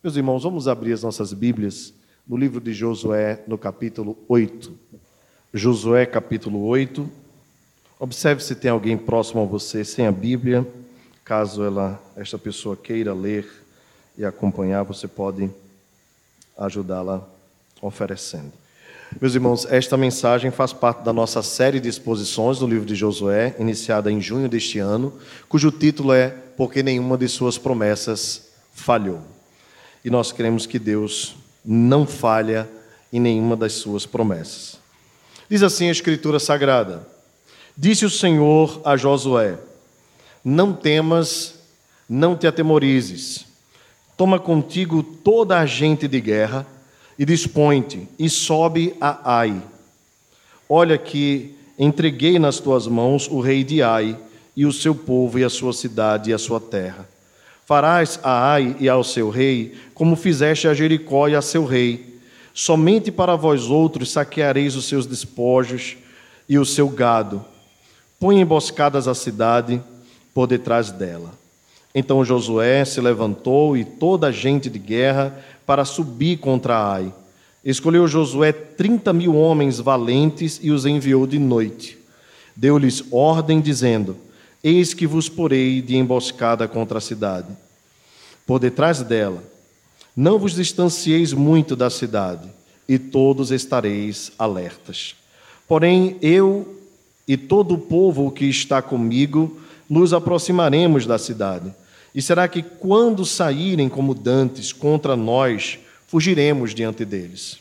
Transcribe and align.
Meus 0.00 0.14
irmãos, 0.14 0.44
vamos 0.44 0.68
abrir 0.68 0.92
as 0.92 1.02
nossas 1.02 1.32
Bíblias 1.32 1.92
no 2.24 2.36
livro 2.36 2.60
de 2.60 2.72
Josué, 2.72 3.42
no 3.48 3.58
capítulo 3.58 4.16
8. 4.28 4.72
Josué, 5.52 6.06
capítulo 6.06 6.64
8. 6.66 7.10
Observe 7.98 8.40
se 8.40 8.54
tem 8.54 8.70
alguém 8.70 8.96
próximo 8.96 9.42
a 9.42 9.44
você 9.44 9.84
sem 9.84 10.06
a 10.06 10.12
Bíblia. 10.12 10.64
Caso 11.24 11.64
ela, 11.64 12.00
esta 12.14 12.38
pessoa 12.38 12.76
queira 12.76 13.12
ler 13.12 13.50
e 14.16 14.24
acompanhar, 14.24 14.84
você 14.84 15.08
pode 15.08 15.50
ajudá-la 16.56 17.28
oferecendo. 17.82 18.52
Meus 19.20 19.34
irmãos, 19.34 19.66
esta 19.68 19.96
mensagem 19.96 20.52
faz 20.52 20.72
parte 20.72 21.02
da 21.02 21.12
nossa 21.12 21.42
série 21.42 21.80
de 21.80 21.88
exposições 21.88 22.60
no 22.60 22.68
livro 22.68 22.86
de 22.86 22.94
Josué, 22.94 23.56
iniciada 23.58 24.12
em 24.12 24.20
junho 24.20 24.48
deste 24.48 24.78
ano, 24.78 25.12
cujo 25.48 25.72
título 25.72 26.12
é 26.12 26.30
Porque 26.56 26.84
nenhuma 26.84 27.18
de 27.18 27.26
suas 27.28 27.58
promessas 27.58 28.52
falhou 28.72 29.37
e 30.04 30.10
nós 30.10 30.32
queremos 30.32 30.66
que 30.66 30.78
Deus 30.78 31.36
não 31.64 32.06
falha 32.06 32.68
em 33.12 33.20
nenhuma 33.20 33.56
das 33.56 33.74
suas 33.74 34.06
promessas. 34.06 34.78
Diz 35.48 35.62
assim 35.62 35.88
a 35.88 35.92
Escritura 35.92 36.38
Sagrada: 36.38 37.06
Disse 37.76 38.04
o 38.04 38.10
Senhor 38.10 38.80
a 38.84 38.96
Josué: 38.96 39.58
Não 40.44 40.72
temas, 40.72 41.54
não 42.08 42.36
te 42.36 42.46
atemorizes. 42.46 43.46
Toma 44.16 44.38
contigo 44.38 45.02
toda 45.02 45.58
a 45.58 45.66
gente 45.66 46.08
de 46.08 46.20
guerra 46.20 46.66
e 47.18 47.24
dispõe-te 47.24 48.08
e 48.18 48.28
sobe 48.28 48.94
a 49.00 49.38
Ai. 49.38 49.62
Olha 50.68 50.98
que 50.98 51.54
entreguei 51.78 52.38
nas 52.38 52.58
tuas 52.58 52.86
mãos 52.86 53.28
o 53.28 53.40
rei 53.40 53.62
de 53.62 53.82
Ai 53.82 54.18
e 54.56 54.66
o 54.66 54.72
seu 54.72 54.94
povo 54.94 55.38
e 55.38 55.44
a 55.44 55.48
sua 55.48 55.72
cidade 55.72 56.30
e 56.30 56.34
a 56.34 56.38
sua 56.38 56.60
terra. 56.60 57.08
Farás 57.68 58.18
a 58.22 58.52
Ai 58.52 58.74
e 58.80 58.88
ao 58.88 59.04
seu 59.04 59.28
rei, 59.28 59.74
como 59.92 60.16
fizeste 60.16 60.66
a 60.66 60.72
Jericó 60.72 61.28
e 61.28 61.36
a 61.36 61.42
seu 61.42 61.66
rei. 61.66 62.18
Somente 62.54 63.12
para 63.12 63.36
vós 63.36 63.64
outros 63.64 64.10
saqueareis 64.10 64.74
os 64.74 64.86
seus 64.86 65.04
despojos 65.04 65.98
e 66.48 66.58
o 66.58 66.64
seu 66.64 66.88
gado. 66.88 67.44
Põe 68.18 68.40
emboscadas 68.40 69.06
a 69.06 69.14
cidade 69.14 69.82
por 70.32 70.46
detrás 70.46 70.90
dela. 70.90 71.30
Então 71.94 72.24
Josué 72.24 72.86
se 72.86 73.02
levantou 73.02 73.76
e 73.76 73.84
toda 73.84 74.28
a 74.28 74.32
gente 74.32 74.70
de 74.70 74.78
guerra 74.78 75.38
para 75.66 75.84
subir 75.84 76.38
contra 76.38 76.94
Ai. 76.94 77.12
Escolheu 77.62 78.08
Josué 78.08 78.50
trinta 78.50 79.12
mil 79.12 79.36
homens 79.36 79.78
valentes 79.78 80.58
e 80.62 80.70
os 80.70 80.86
enviou 80.86 81.26
de 81.26 81.38
noite. 81.38 81.98
Deu-lhes 82.56 83.04
ordem, 83.12 83.60
dizendo: 83.60 84.16
Eis 84.62 84.92
que 84.94 85.06
vos 85.06 85.28
porei 85.28 85.80
de 85.80 85.96
emboscada 85.96 86.66
contra 86.66 86.98
a 86.98 87.00
cidade. 87.00 87.48
Por 88.46 88.58
detrás 88.58 89.02
dela, 89.02 89.42
não 90.16 90.38
vos 90.38 90.54
distancieis 90.54 91.32
muito 91.32 91.76
da 91.76 91.90
cidade, 91.90 92.48
e 92.88 92.98
todos 92.98 93.50
estareis 93.50 94.32
alertas. 94.38 95.14
Porém, 95.68 96.16
eu 96.22 96.80
e 97.26 97.36
todo 97.36 97.74
o 97.74 97.78
povo 97.78 98.30
que 98.30 98.46
está 98.46 98.80
comigo 98.80 99.60
nos 99.88 100.14
aproximaremos 100.14 101.04
da 101.04 101.18
cidade. 101.18 101.72
E 102.14 102.22
será 102.22 102.48
que 102.48 102.62
quando 102.62 103.26
saírem 103.26 103.88
como 103.88 104.14
dantes 104.14 104.72
contra 104.72 105.14
nós, 105.14 105.78
fugiremos 106.06 106.74
diante 106.74 107.04
deles? 107.04 107.58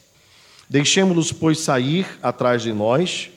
Deixemos-los, 0.69 1.33
pois, 1.33 1.59
sair 1.59 2.07
atrás 2.23 2.61
de 2.61 2.71
nós, 2.71 3.29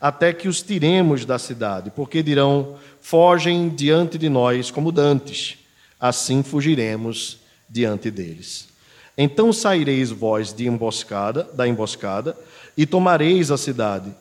até 0.00 0.32
que 0.32 0.48
os 0.48 0.62
tiremos 0.62 1.24
da 1.24 1.38
cidade, 1.38 1.92
porque 1.94 2.22
dirão: 2.22 2.76
fogem 3.08 3.70
diante 3.70 4.18
de 4.18 4.28
nós 4.28 4.70
como 4.70 4.92
dantes, 4.92 5.56
assim 5.98 6.42
fugiremos 6.42 7.38
diante 7.66 8.10
deles. 8.10 8.68
Então 9.16 9.50
saireis 9.50 10.10
vós 10.10 10.52
de 10.52 10.66
emboscada, 10.66 11.44
da 11.54 11.66
emboscada, 11.66 12.36
e 12.76 12.84
tomareis 12.84 13.50
a 13.50 13.56
cidade, 13.56 14.14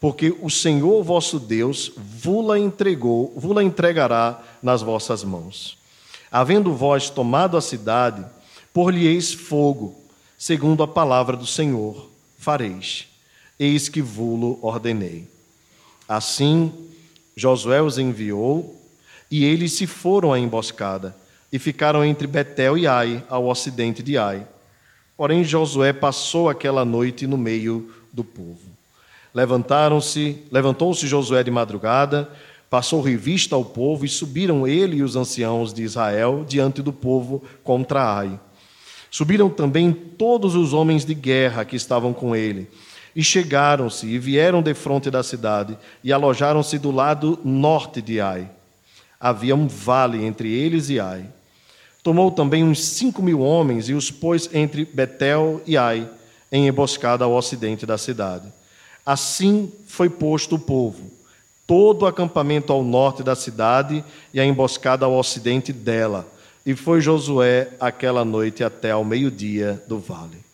porque 0.00 0.36
o 0.42 0.50
Senhor 0.50 1.04
vosso 1.04 1.38
Deus 1.38 1.92
vula 1.96 2.58
entregou, 2.58 3.32
vula 3.36 3.62
entregará 3.62 4.42
nas 4.60 4.82
vossas 4.82 5.22
mãos. 5.22 5.78
Havendo 6.28 6.74
vós 6.74 7.08
tomado 7.08 7.56
a 7.56 7.60
cidade, 7.60 8.26
por-lhe-eis 8.74 9.32
fogo, 9.34 9.94
segundo 10.36 10.82
a 10.82 10.88
palavra 10.88 11.36
do 11.36 11.46
Senhor, 11.46 12.10
fareis. 12.36 13.06
Eis 13.56 13.88
que 13.88 14.02
vulo 14.02 14.58
ordenei. 14.62 15.28
Assim 16.08 16.85
Josué 17.38 17.82
os 17.82 17.98
enviou, 17.98 18.74
e 19.30 19.44
eles 19.44 19.74
se 19.74 19.86
foram 19.86 20.32
à 20.32 20.38
emboscada, 20.38 21.14
e 21.52 21.58
ficaram 21.58 22.02
entre 22.02 22.26
Betel 22.26 22.78
e 22.78 22.86
Ai, 22.86 23.22
ao 23.28 23.46
ocidente 23.46 24.02
de 24.02 24.16
Ai. 24.16 24.46
Porém, 25.18 25.44
Josué 25.44 25.92
passou 25.92 26.48
aquela 26.48 26.82
noite 26.82 27.26
no 27.26 27.36
meio 27.36 27.92
do 28.10 28.24
povo. 28.24 28.70
Levantaram-se, 29.34 30.44
levantou-se 30.50 31.06
Josué 31.06 31.42
de 31.44 31.50
madrugada, 31.50 32.26
passou 32.70 33.02
revista 33.02 33.54
ao 33.54 33.66
povo, 33.66 34.06
e 34.06 34.08
subiram 34.08 34.66
ele 34.66 34.96
e 34.96 35.02
os 35.02 35.14
anciãos 35.14 35.74
de 35.74 35.82
Israel 35.82 36.42
diante 36.48 36.80
do 36.80 36.92
povo 36.92 37.44
contra 37.62 38.16
Ai. 38.16 38.40
Subiram 39.10 39.50
também 39.50 39.92
todos 39.92 40.54
os 40.54 40.72
homens 40.72 41.04
de 41.04 41.12
guerra 41.12 41.66
que 41.66 41.76
estavam 41.76 42.14
com 42.14 42.34
ele 42.34 42.66
e 43.16 43.24
chegaram-se 43.24 44.06
e 44.06 44.18
vieram 44.18 44.60
de 44.60 44.74
fronte 44.74 45.10
da 45.10 45.22
cidade 45.22 45.78
e 46.04 46.12
alojaram-se 46.12 46.78
do 46.78 46.90
lado 46.90 47.38
norte 47.42 48.02
de 48.02 48.20
Ai. 48.20 48.46
Havia 49.18 49.56
um 49.56 49.66
vale 49.66 50.22
entre 50.22 50.52
eles 50.52 50.90
e 50.90 51.00
Ai. 51.00 51.24
Tomou 52.02 52.30
também 52.30 52.62
uns 52.62 52.84
cinco 52.84 53.22
mil 53.22 53.40
homens 53.40 53.88
e 53.88 53.94
os 53.94 54.10
pôs 54.10 54.50
entre 54.52 54.84
Betel 54.84 55.62
e 55.66 55.78
Ai, 55.78 56.06
em 56.52 56.68
emboscada 56.68 57.24
ao 57.24 57.32
ocidente 57.32 57.86
da 57.86 57.96
cidade. 57.96 58.52
Assim 59.04 59.72
foi 59.86 60.10
posto 60.10 60.56
o 60.56 60.58
povo, 60.58 61.10
todo 61.66 62.02
o 62.02 62.06
acampamento 62.06 62.70
ao 62.70 62.84
norte 62.84 63.22
da 63.22 63.34
cidade 63.34 64.04
e 64.34 64.38
a 64.38 64.44
emboscada 64.44 65.06
ao 65.06 65.16
ocidente 65.16 65.72
dela. 65.72 66.28
E 66.66 66.74
foi 66.74 67.00
Josué 67.00 67.70
aquela 67.80 68.26
noite 68.26 68.62
até 68.62 68.90
ao 68.90 69.04
meio-dia 69.04 69.82
do 69.88 69.98
vale. 69.98 70.45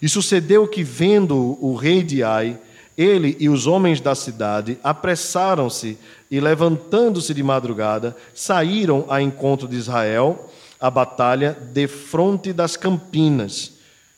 E 0.00 0.08
sucedeu 0.08 0.66
que, 0.66 0.82
vendo 0.82 1.58
o 1.60 1.74
rei 1.74 2.02
de 2.02 2.22
Ai, 2.22 2.58
ele 2.96 3.36
e 3.38 3.48
os 3.48 3.66
homens 3.66 4.00
da 4.00 4.14
cidade 4.14 4.78
apressaram-se 4.82 5.98
e, 6.30 6.40
levantando-se 6.40 7.34
de 7.34 7.42
madrugada, 7.42 8.16
saíram 8.34 9.04
a 9.08 9.20
encontro 9.20 9.68
de 9.68 9.76
Israel, 9.76 10.50
a 10.80 10.90
batalha, 10.90 11.56
de 11.72 11.86
fronte 11.86 12.52
das 12.52 12.76
campinas, 12.76 13.72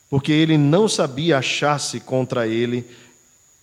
porque 0.08 0.32
ele 0.32 0.56
não 0.56 0.88
sabia 0.88 1.38
achar-se 1.38 2.00
contra 2.00 2.46
ele 2.46 2.86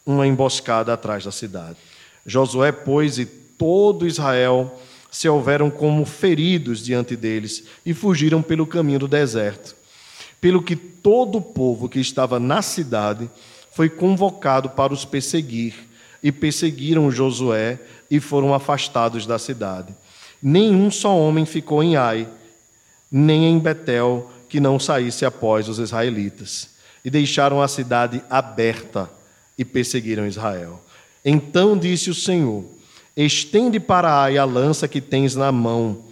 uma 0.06 0.28
emboscada 0.28 0.94
atrás 0.94 1.24
da 1.24 1.32
cidade. 1.32 1.78
Josué, 2.26 2.72
pois, 2.72 3.18
e 3.18 3.26
todo 3.26 4.06
Israel 4.06 4.80
se 5.10 5.30
houveram 5.30 5.72
como 5.72 6.06
feridos 6.06 6.84
diante 6.84 7.16
deles 7.16 7.64
e 7.86 7.94
fugiram 7.94 8.42
pelo 8.42 8.68
caminho 8.68 9.00
do 9.00 9.08
deserto 9.08 9.76
pelo 10.46 10.62
que 10.62 10.76
todo 10.76 11.40
o 11.40 11.42
povo 11.42 11.90
que 11.90 12.00
estava 12.00 12.40
na 12.40 12.62
cidade 12.62 13.28
foi 13.72 13.90
convocado 13.90 14.70
para 14.70 14.94
os 14.94 15.04
perseguir, 15.04 15.74
e 16.22 16.32
perseguiram 16.32 17.10
Josué 17.10 17.80
e 18.12 18.20
foram 18.20 18.54
afastados 18.54 19.26
da 19.26 19.40
cidade. 19.40 19.92
Nenhum 20.40 20.92
só 20.92 21.18
homem 21.18 21.48
ficou 21.48 21.82
em 21.82 21.96
Ai, 21.96 22.28
nem 23.12 23.46
em 23.46 23.58
Betel, 23.58 24.32
que 24.48 24.60
não 24.60 24.80
saísse 24.80 25.26
após 25.26 25.68
os 25.68 25.80
israelitas. 25.80 26.70
E 27.04 27.10
deixaram 27.10 27.60
a 27.60 27.68
cidade 27.68 28.22
aberta 28.30 29.10
e 29.58 29.66
perseguiram 29.66 30.28
Israel. 30.28 30.80
Então 31.26 31.76
disse 31.76 32.12
o 32.12 32.14
Senhor: 32.14 32.64
Estende 33.18 33.80
para 33.80 34.22
Ai 34.22 34.38
a 34.38 34.46
lança 34.46 34.88
que 34.88 35.02
tens 35.02 35.34
na 35.34 35.52
mão, 35.52 36.04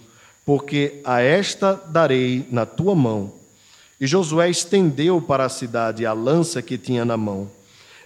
porque 0.44 1.00
a 1.04 1.20
esta 1.20 1.80
darei 1.86 2.44
na 2.50 2.66
tua 2.66 2.96
mão 2.96 3.43
e 4.04 4.06
Josué 4.06 4.50
estendeu 4.50 5.18
para 5.18 5.46
a 5.46 5.48
cidade 5.48 6.04
a 6.04 6.12
lança 6.12 6.60
que 6.60 6.76
tinha 6.76 7.06
na 7.06 7.16
mão. 7.16 7.50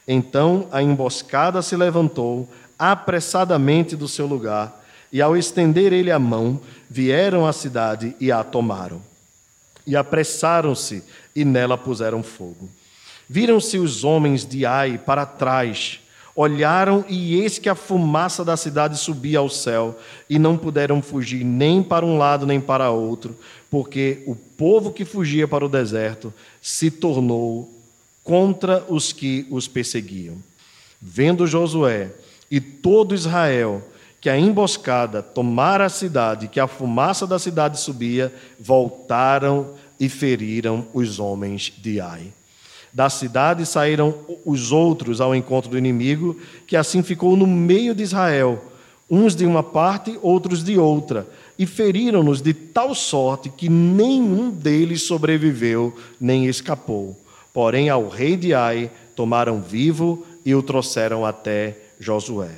Então 0.06 0.68
a 0.70 0.80
emboscada 0.80 1.60
se 1.60 1.74
levantou 1.74 2.48
apressadamente 2.78 3.96
do 3.96 4.06
seu 4.06 4.24
lugar, 4.24 4.80
e 5.12 5.20
ao 5.20 5.36
estender 5.36 5.92
ele 5.92 6.12
a 6.12 6.18
mão, 6.20 6.60
vieram 6.88 7.44
à 7.44 7.52
cidade 7.52 8.14
e 8.20 8.30
a 8.30 8.44
tomaram. 8.44 9.02
E 9.84 9.96
apressaram-se 9.96 11.02
e 11.34 11.44
nela 11.44 11.76
puseram 11.76 12.22
fogo. 12.22 12.70
Viram-se 13.28 13.76
os 13.76 14.04
homens 14.04 14.46
de 14.46 14.64
Ai 14.64 14.98
para 14.98 15.26
trás, 15.26 15.98
olharam 16.36 17.04
e 17.08 17.40
eis 17.40 17.58
que 17.58 17.68
a 17.68 17.74
fumaça 17.74 18.44
da 18.44 18.56
cidade 18.56 18.96
subia 18.96 19.40
ao 19.40 19.48
céu, 19.48 19.98
e 20.30 20.38
não 20.38 20.56
puderam 20.56 21.02
fugir 21.02 21.42
nem 21.42 21.82
para 21.82 22.06
um 22.06 22.16
lado 22.16 22.46
nem 22.46 22.60
para 22.60 22.92
outro, 22.92 23.36
porque 23.70 24.22
o 24.26 24.34
povo 24.34 24.92
que 24.92 25.04
fugia 25.04 25.46
para 25.46 25.64
o 25.64 25.68
deserto 25.68 26.32
se 26.60 26.90
tornou 26.90 27.72
contra 28.24 28.84
os 28.88 29.12
que 29.12 29.46
os 29.50 29.68
perseguiam. 29.68 30.36
Vendo 31.00 31.46
Josué 31.46 32.10
e 32.50 32.60
todo 32.60 33.14
Israel 33.14 33.82
que 34.20 34.28
a 34.28 34.38
emboscada 34.38 35.22
tomara 35.22 35.86
a 35.86 35.88
cidade, 35.88 36.48
que 36.48 36.58
a 36.58 36.66
fumaça 36.66 37.26
da 37.26 37.38
cidade 37.38 37.78
subia, 37.80 38.34
voltaram 38.58 39.74
e 39.98 40.08
feriram 40.08 40.86
os 40.92 41.18
homens 41.18 41.72
de 41.78 42.00
Ai. 42.00 42.32
Da 42.92 43.08
cidade 43.08 43.64
saíram 43.64 44.14
os 44.44 44.72
outros 44.72 45.20
ao 45.20 45.34
encontro 45.34 45.70
do 45.70 45.78
inimigo, 45.78 46.36
que 46.66 46.76
assim 46.76 47.02
ficou 47.02 47.36
no 47.36 47.46
meio 47.46 47.94
de 47.94 48.02
Israel, 48.02 48.72
uns 49.10 49.34
de 49.34 49.46
uma 49.46 49.62
parte, 49.62 50.18
outros 50.22 50.62
de 50.62 50.78
outra, 50.78 51.26
e 51.58 51.66
feriram-nos 51.66 52.40
de 52.40 52.52
tal 52.52 52.94
sorte 52.94 53.48
que 53.48 53.68
nenhum 53.68 54.50
deles 54.50 55.02
sobreviveu 55.02 55.96
nem 56.20 56.46
escapou. 56.46 57.16
Porém, 57.52 57.88
ao 57.88 58.08
rei 58.08 58.36
de 58.36 58.54
Ai 58.54 58.90
tomaram 59.16 59.60
vivo 59.60 60.24
e 60.44 60.54
o 60.54 60.62
trouxeram 60.62 61.26
até 61.26 61.76
Josué. 61.98 62.50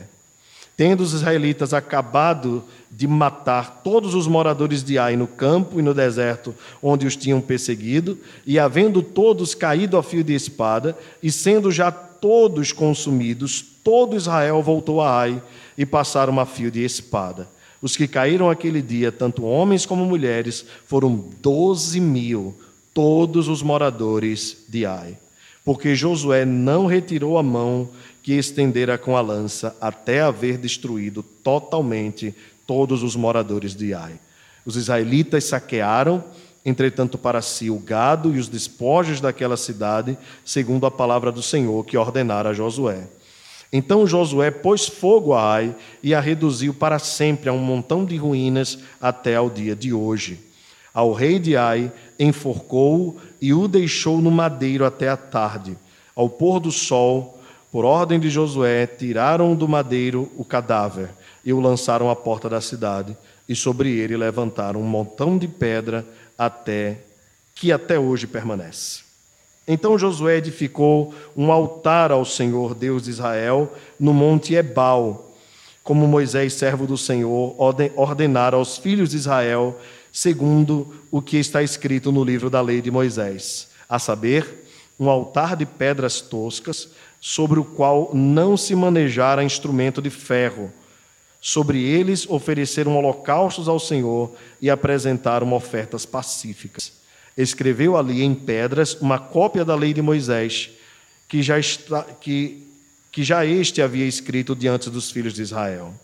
Tendo 0.77 1.03
os 1.03 1.13
israelitas 1.13 1.73
acabado 1.73 2.65
de 2.91 3.07
matar 3.07 3.81
todos 3.85 4.15
os 4.15 4.27
moradores 4.27 4.83
de 4.83 4.99
Ai 4.99 5.17
no 5.17 5.27
campo 5.27 5.79
e 5.79 5.83
no 5.83 5.95
deserto 5.95 6.55
onde 6.83 7.07
os 7.07 7.17
tinham 7.17 7.41
perseguido, 7.41 8.19
e 8.47 8.59
havendo 8.59 9.03
todos 9.03 9.55
caído 9.55 9.97
a 9.97 10.03
fio 10.03 10.25
de 10.25 10.35
espada, 10.35 10.97
e 11.23 11.31
sendo 11.31 11.71
já 11.71 11.91
todos 11.91 12.73
consumidos, 12.73 13.65
todo 13.83 14.17
Israel 14.17 14.63
voltou 14.63 15.01
a 15.01 15.21
Ai 15.21 15.43
e 15.81 15.87
passaram 15.87 16.39
a 16.39 16.45
fio 16.45 16.71
de 16.71 16.85
espada. 16.85 17.49
Os 17.81 17.97
que 17.97 18.07
caíram 18.07 18.51
aquele 18.51 18.83
dia, 18.83 19.11
tanto 19.11 19.45
homens 19.45 19.87
como 19.87 20.05
mulheres, 20.05 20.63
foram 20.85 21.25
doze 21.41 21.99
mil, 21.99 22.55
todos 22.93 23.49
os 23.49 23.63
moradores 23.63 24.59
de 24.69 24.85
Ai. 24.85 25.17
Porque 25.65 25.95
Josué 25.95 26.45
não 26.45 26.85
retirou 26.85 27.39
a 27.39 27.43
mão 27.43 27.89
que 28.23 28.35
estendera 28.35 28.99
com 28.99 29.17
a 29.17 29.23
lança 29.23 29.75
até 29.81 30.21
haver 30.21 30.59
destruído 30.59 31.23
totalmente 31.23 32.35
todos 32.67 33.03
os 33.03 33.17
moradores 33.17 33.75
de 33.75 33.95
Ai. 33.95 34.21
Os 34.67 34.77
israelitas 34.77 35.45
saquearam, 35.45 36.23
entretanto, 36.63 37.17
para 37.17 37.41
si 37.41 37.71
o 37.71 37.79
gado 37.79 38.37
e 38.37 38.39
os 38.39 38.49
despojos 38.49 39.19
daquela 39.19 39.57
cidade, 39.57 40.19
segundo 40.45 40.85
a 40.85 40.91
palavra 40.91 41.33
do 41.33 41.41
Senhor 41.41 41.87
que 41.87 41.97
ordenara 41.97 42.51
a 42.51 42.53
Josué. 42.53 43.09
Então 43.73 44.07
Josué 44.07 44.51
pôs 44.51 44.87
fogo 44.87 45.33
a 45.33 45.55
Ai 45.55 45.75
e 46.03 46.15
a 46.15 46.21
reduziu 46.21 46.75
para 46.75 46.99
sempre 46.99 47.49
a 47.49 47.53
um 47.53 47.59
montão 47.59 48.05
de 48.05 48.17
ruínas 48.17 48.79
até 49.01 49.37
ao 49.37 49.49
dia 49.49 49.77
de 49.77 49.93
hoje. 49.93 50.41
Ao 50.93 51.13
rei 51.13 51.39
de 51.39 51.57
Ai 51.57 51.93
enforcou-o 52.19 53.17
e 53.41 53.55
o 53.55 53.69
deixou 53.69 54.21
no 54.21 54.31
madeiro 54.31 54.85
até 54.85 55.09
a 55.09 55.17
tarde. 55.17 55.77
Ao 56.17 56.29
pôr 56.29 56.59
do 56.59 56.73
sol, 56.73 57.41
por 57.71 57.85
ordem 57.85 58.19
de 58.19 58.29
Josué, 58.29 58.87
tiraram 58.87 59.55
do 59.55 59.69
madeiro 59.69 60.31
o 60.37 60.45
cadáver 60.45 61.11
e 61.45 61.53
o 61.53 61.61
lançaram 61.61 62.11
à 62.11 62.17
porta 62.17 62.49
da 62.49 62.61
cidade, 62.61 63.17
e 63.49 63.55
sobre 63.55 63.91
ele 63.91 64.17
levantaram 64.17 64.81
um 64.81 64.85
montão 64.85 65.39
de 65.39 65.49
pedra 65.49 66.05
até 66.37 66.99
que 67.55 67.73
até 67.73 67.99
hoje 67.99 68.27
permanece. 68.27 69.10
Então 69.67 69.99
Josué 69.99 70.37
edificou 70.39 71.15
um 71.37 71.53
altar 71.53 72.11
ao 72.11 72.25
Senhor 72.25 72.75
Deus 72.75 73.05
de 73.05 73.11
Israel 73.11 73.73
no 73.99 74.13
monte 74.13 74.55
Ebal, 74.55 75.31
como 75.83 76.07
Moisés, 76.07 76.55
servo 76.55 76.87
do 76.87 76.97
Senhor, 76.97 77.55
ordenara 77.97 78.57
aos 78.57 78.79
filhos 78.79 79.11
de 79.11 79.17
Israel, 79.17 79.79
segundo 80.13 80.95
o 81.11 81.23
que 81.23 81.37
está 81.37 81.63
escrito 81.63 82.13
no 82.13 82.25
livro 82.25 82.51
da 82.51 82.61
lei 82.61 82.81
de 82.81 82.91
Moisés, 82.91 83.69
a 83.89 83.99
saber, 83.99 84.67
um 84.99 85.09
altar 85.09 85.57
de 85.57 85.65
pedras 85.65 86.21
toscas 86.21 86.91
sobre 87.21 87.59
o 87.59 87.65
qual 87.65 88.11
não 88.15 88.57
se 88.57 88.75
manejara 88.75 89.43
instrumento 89.43 90.03
de 90.03 90.11
ferro. 90.11 90.71
Sobre 91.41 91.83
eles 91.83 92.29
ofereceram 92.29 92.97
holocaustos 92.97 93.67
ao 93.67 93.79
Senhor 93.79 94.31
e 94.61 94.69
apresentaram 94.69 95.53
ofertas 95.55 96.05
pacíficas. 96.05 97.00
Escreveu 97.41 97.97
ali 97.97 98.23
em 98.23 98.35
pedras 98.35 98.95
uma 99.01 99.19
cópia 99.19 99.65
da 99.65 99.75
lei 99.75 99.93
de 99.93 100.03
Moisés, 100.03 100.71
que 101.29 101.43
já, 101.43 101.59
está, 101.59 102.03
que, 102.03 102.67
que 103.11 103.23
já 103.23 103.47
este 103.47 103.81
havia 103.81 104.07
escrito 104.07 104.55
diante 104.55 104.91
dos 104.91 105.11
filhos 105.11 105.35
de 105.35 105.43
Israel. 105.43 105.95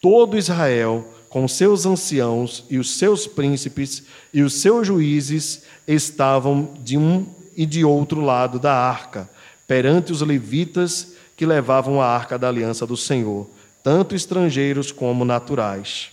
Todo 0.00 0.36
Israel, 0.36 1.08
com 1.28 1.46
seus 1.48 1.86
anciãos 1.86 2.64
e 2.68 2.78
os 2.78 2.98
seus 2.98 3.26
príncipes 3.26 4.02
e 4.32 4.42
os 4.42 4.54
seus 4.54 4.86
juízes, 4.86 5.62
estavam 5.86 6.74
de 6.80 6.96
um 6.96 7.26
e 7.56 7.64
de 7.64 7.84
outro 7.84 8.20
lado 8.20 8.58
da 8.58 8.74
arca 8.74 9.28
perante 9.66 10.12
os 10.12 10.20
levitas 10.20 11.14
que 11.36 11.46
levavam 11.46 12.00
a 12.00 12.06
arca 12.06 12.38
da 12.38 12.48
aliança 12.48 12.86
do 12.86 12.96
Senhor, 12.96 13.48
tanto 13.82 14.14
estrangeiros 14.14 14.92
como 14.92 15.24
naturais. 15.24 16.10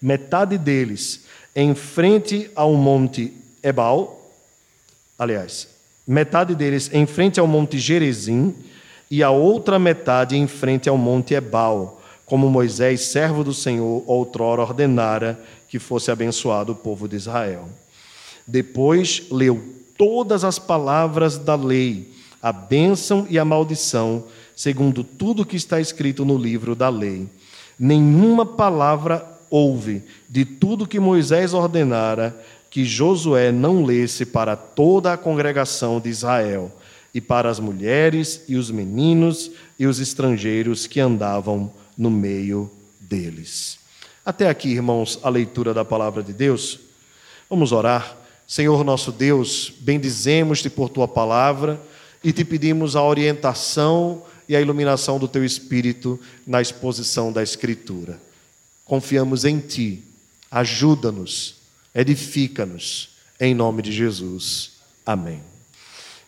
Metade 0.00 0.56
deles 0.56 1.24
em 1.54 1.74
frente 1.74 2.50
ao 2.54 2.74
monte 2.74 3.34
Ebal, 3.62 4.30
aliás, 5.18 5.68
metade 6.06 6.54
deles 6.54 6.90
em 6.92 7.06
frente 7.06 7.38
ao 7.38 7.46
monte 7.46 7.78
Gerezim 7.78 8.54
e 9.10 9.22
a 9.22 9.30
outra 9.30 9.78
metade 9.78 10.36
em 10.36 10.46
frente 10.46 10.88
ao 10.88 10.96
monte 10.96 11.34
Ebal, 11.34 12.00
como 12.24 12.50
Moisés, 12.50 13.02
servo 13.02 13.42
do 13.42 13.54
Senhor, 13.54 14.02
outrora 14.06 14.62
ordenara 14.62 15.38
que 15.68 15.78
fosse 15.78 16.10
abençoado 16.10 16.72
o 16.72 16.76
povo 16.76 17.08
de 17.08 17.16
Israel. 17.16 17.68
Depois 18.46 19.24
leu 19.30 19.62
todas 19.96 20.44
as 20.44 20.58
palavras 20.58 21.38
da 21.38 21.54
lei 21.54 22.18
a 22.42 22.52
bênção 22.52 23.26
e 23.28 23.38
a 23.38 23.44
maldição, 23.44 24.24
segundo 24.54 25.02
tudo 25.02 25.44
que 25.44 25.56
está 25.56 25.80
escrito 25.80 26.24
no 26.24 26.38
livro 26.38 26.74
da 26.74 26.88
lei. 26.88 27.26
Nenhuma 27.78 28.46
palavra 28.46 29.26
houve 29.50 30.02
de 30.28 30.44
tudo 30.44 30.86
que 30.86 31.00
Moisés 31.00 31.52
ordenara 31.52 32.38
que 32.70 32.84
Josué 32.84 33.50
não 33.50 33.84
lesse 33.84 34.26
para 34.26 34.56
toda 34.56 35.12
a 35.12 35.16
congregação 35.16 36.00
de 36.00 36.08
Israel, 36.08 36.72
e 37.12 37.20
para 37.20 37.50
as 37.50 37.58
mulheres 37.58 38.42
e 38.48 38.56
os 38.56 38.70
meninos 38.70 39.50
e 39.78 39.86
os 39.86 39.98
estrangeiros 39.98 40.86
que 40.86 41.00
andavam 41.00 41.72
no 41.96 42.10
meio 42.10 42.70
deles. 43.00 43.78
Até 44.24 44.48
aqui, 44.48 44.68
irmãos, 44.68 45.18
a 45.22 45.28
leitura 45.28 45.72
da 45.72 45.84
palavra 45.84 46.22
de 46.22 46.32
Deus. 46.32 46.78
Vamos 47.48 47.72
orar. 47.72 48.16
Senhor 48.46 48.84
nosso 48.84 49.10
Deus, 49.10 49.72
bendizemos-te 49.80 50.70
por 50.70 50.88
tua 50.88 51.08
palavra 51.08 51.80
e 52.22 52.32
te 52.32 52.44
pedimos 52.44 52.94
a 52.94 53.02
orientação 53.02 54.22
e 54.48 54.56
a 54.56 54.60
iluminação 54.60 55.18
do 55.18 55.28
teu 55.28 55.44
espírito 55.44 56.20
na 56.46 56.60
exposição 56.60 57.32
da 57.32 57.42
Escritura. 57.42 58.20
Confiamos 58.84 59.44
em 59.44 59.58
ti, 59.58 60.02
ajuda-nos, 60.50 61.56
edifica-nos, 61.94 63.10
em 63.40 63.54
nome 63.54 63.82
de 63.82 63.92
Jesus. 63.92 64.72
Amém. 65.04 65.42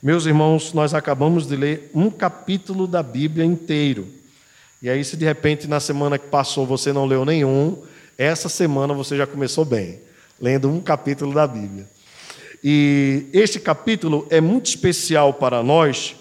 Meus 0.02 0.24
irmãos, 0.24 0.72
nós 0.72 0.94
acabamos 0.94 1.46
de 1.46 1.56
ler 1.56 1.90
um 1.94 2.10
capítulo 2.10 2.86
da 2.86 3.02
Bíblia 3.02 3.44
inteiro. 3.44 4.06
E 4.80 4.88
aí, 4.88 5.04
se 5.04 5.16
de 5.16 5.24
repente 5.26 5.66
na 5.66 5.78
semana 5.78 6.18
que 6.18 6.28
passou 6.28 6.64
você 6.66 6.92
não 6.92 7.04
leu 7.04 7.24
nenhum, 7.24 7.82
essa 8.16 8.48
semana 8.48 8.94
você 8.94 9.16
já 9.16 9.26
começou 9.26 9.64
bem, 9.64 10.00
lendo 10.40 10.70
um 10.70 10.80
capítulo 10.80 11.34
da 11.34 11.46
Bíblia. 11.46 11.86
E 12.64 13.26
este 13.32 13.60
capítulo 13.60 14.26
é 14.30 14.40
muito 14.40 14.66
especial 14.66 15.34
para 15.34 15.62
nós, 15.62 16.16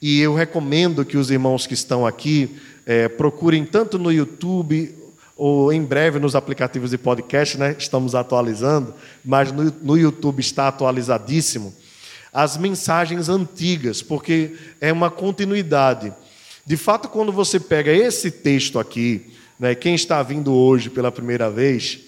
e 0.00 0.20
eu 0.20 0.34
recomendo 0.34 1.04
que 1.04 1.16
os 1.16 1.30
irmãos 1.30 1.66
que 1.66 1.74
estão 1.74 2.06
aqui 2.06 2.56
é, 2.84 3.08
procurem 3.08 3.64
tanto 3.64 3.98
no 3.98 4.12
YouTube 4.12 4.94
ou 5.36 5.70
em 5.70 5.84
breve 5.84 6.18
nos 6.18 6.34
aplicativos 6.34 6.90
de 6.90 6.98
podcast, 6.98 7.58
né? 7.58 7.76
estamos 7.78 8.14
atualizando, 8.14 8.94
mas 9.22 9.52
no, 9.52 9.64
no 9.82 9.98
YouTube 9.98 10.40
está 10.40 10.68
atualizadíssimo, 10.68 11.74
as 12.32 12.56
mensagens 12.56 13.28
antigas, 13.28 14.00
porque 14.02 14.56
é 14.80 14.90
uma 14.92 15.10
continuidade. 15.10 16.12
De 16.64 16.76
fato, 16.76 17.08
quando 17.08 17.30
você 17.30 17.60
pega 17.60 17.92
esse 17.92 18.30
texto 18.30 18.78
aqui, 18.78 19.30
né, 19.58 19.74
quem 19.74 19.94
está 19.94 20.22
vindo 20.22 20.54
hoje 20.54 20.90
pela 20.90 21.12
primeira 21.12 21.50
vez, 21.50 22.00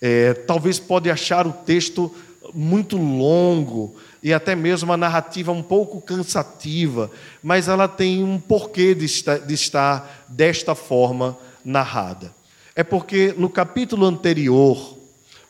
é, 0.00 0.32
talvez 0.32 0.78
pode 0.78 1.10
achar 1.10 1.46
o 1.46 1.52
texto 1.52 2.14
muito 2.54 2.96
longo 2.96 3.94
e 4.22 4.32
até 4.32 4.54
mesmo 4.54 4.90
uma 4.90 4.96
narrativa 4.96 5.52
um 5.52 5.62
pouco 5.62 6.00
cansativa, 6.00 7.10
mas 7.42 7.68
ela 7.68 7.86
tem 7.86 8.24
um 8.24 8.38
porquê 8.38 8.94
de 8.94 9.04
estar, 9.04 9.38
de 9.38 9.54
estar 9.54 10.24
desta 10.28 10.74
forma 10.74 11.36
narrada. 11.64 12.39
É 12.80 12.82
porque 12.82 13.34
no 13.36 13.50
capítulo 13.50 14.06
anterior, 14.06 14.96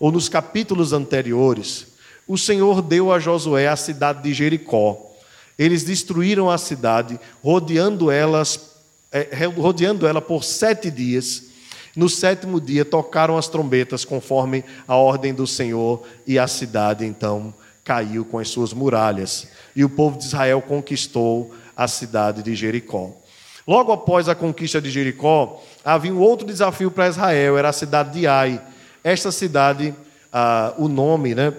ou 0.00 0.10
nos 0.10 0.28
capítulos 0.28 0.92
anteriores, 0.92 1.86
o 2.26 2.36
Senhor 2.36 2.82
deu 2.82 3.12
a 3.12 3.20
Josué 3.20 3.68
a 3.68 3.76
cidade 3.76 4.20
de 4.20 4.34
Jericó. 4.34 5.00
Eles 5.56 5.84
destruíram 5.84 6.50
a 6.50 6.58
cidade, 6.58 7.20
rodeando, 7.40 8.10
elas, 8.10 8.72
é, 9.12 9.46
rodeando 9.46 10.08
ela 10.08 10.20
por 10.20 10.42
sete 10.42 10.90
dias 10.90 11.44
no 11.94 12.08
sétimo 12.08 12.60
dia 12.60 12.84
tocaram 12.84 13.38
as 13.38 13.46
trombetas 13.46 14.04
conforme 14.04 14.64
a 14.88 14.96
ordem 14.96 15.32
do 15.32 15.46
Senhor, 15.46 16.02
e 16.26 16.36
a 16.36 16.48
cidade 16.48 17.06
então 17.06 17.54
caiu 17.84 18.24
com 18.24 18.40
as 18.40 18.48
suas 18.48 18.72
muralhas. 18.72 19.46
E 19.76 19.84
o 19.84 19.88
povo 19.88 20.18
de 20.18 20.24
Israel 20.24 20.60
conquistou 20.60 21.54
a 21.76 21.86
cidade 21.86 22.42
de 22.42 22.56
Jericó. 22.56 23.19
Logo 23.70 23.92
após 23.92 24.28
a 24.28 24.34
conquista 24.34 24.82
de 24.82 24.90
Jericó, 24.90 25.62
havia 25.84 26.12
um 26.12 26.18
outro 26.18 26.44
desafio 26.44 26.90
para 26.90 27.08
Israel, 27.08 27.56
era 27.56 27.68
a 27.68 27.72
cidade 27.72 28.18
de 28.18 28.26
Ai. 28.26 28.60
Esta 29.04 29.30
cidade, 29.30 29.94
ah, 30.32 30.74
o 30.76 30.88
nome, 30.88 31.36
né, 31.36 31.54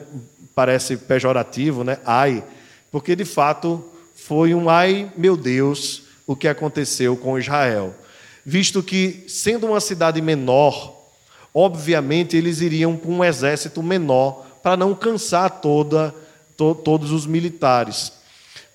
parece 0.54 0.98
pejorativo, 0.98 1.86
né? 1.86 2.00
Ai, 2.06 2.44
porque 2.92 3.16
de 3.16 3.24
fato 3.24 3.82
foi 4.14 4.54
um 4.54 4.70
ai, 4.70 5.10
meu 5.16 5.38
Deus, 5.38 6.04
o 6.28 6.36
que 6.36 6.50
aconteceu 6.50 7.16
com 7.16 7.40
Israel. 7.40 7.96
Visto 8.46 8.84
que, 8.84 9.24
sendo 9.30 9.68
uma 9.68 9.80
cidade 9.80 10.22
menor, 10.22 10.94
obviamente 11.54 12.36
eles 12.36 12.60
iriam 12.60 12.98
com 12.98 13.20
um 13.20 13.24
exército 13.24 13.82
menor 13.82 14.46
para 14.62 14.76
não 14.76 14.94
cansar 14.94 15.62
toda, 15.62 16.14
to, 16.58 16.76
todos 16.76 17.10
os 17.10 17.26
militares. 17.26 18.12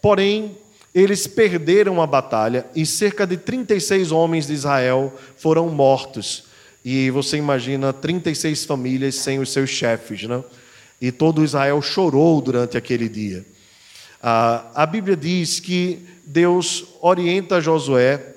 Porém, 0.01 0.57
eles 0.97 1.27
perderam 1.27 2.01
a 2.01 2.07
batalha 2.07 2.65
e 2.75 2.87
cerca 2.87 3.27
de 3.27 3.37
36 3.37 4.11
homens 4.11 4.47
de 4.47 4.55
Israel 4.55 5.13
foram 5.37 5.69
mortos. 5.69 6.45
E 6.83 7.11
você 7.11 7.37
imagina 7.37 7.93
36 7.93 8.65
famílias 8.65 9.17
sem 9.17 9.39
os 9.39 9.53
seus 9.53 9.69
chefes, 9.69 10.23
né? 10.23 10.43
E 10.99 11.13
todo 11.13 11.45
Israel 11.45 11.83
chorou 11.83 12.41
durante 12.41 12.79
aquele 12.79 13.11
dia. 13.11 13.45
Ah, 14.23 14.65
a 14.75 14.87
Bíblia 14.87 15.15
diz 15.15 15.61
que 15.61 16.01
Deus 16.25 16.87
orienta 17.03 17.61
Josué 17.61 18.35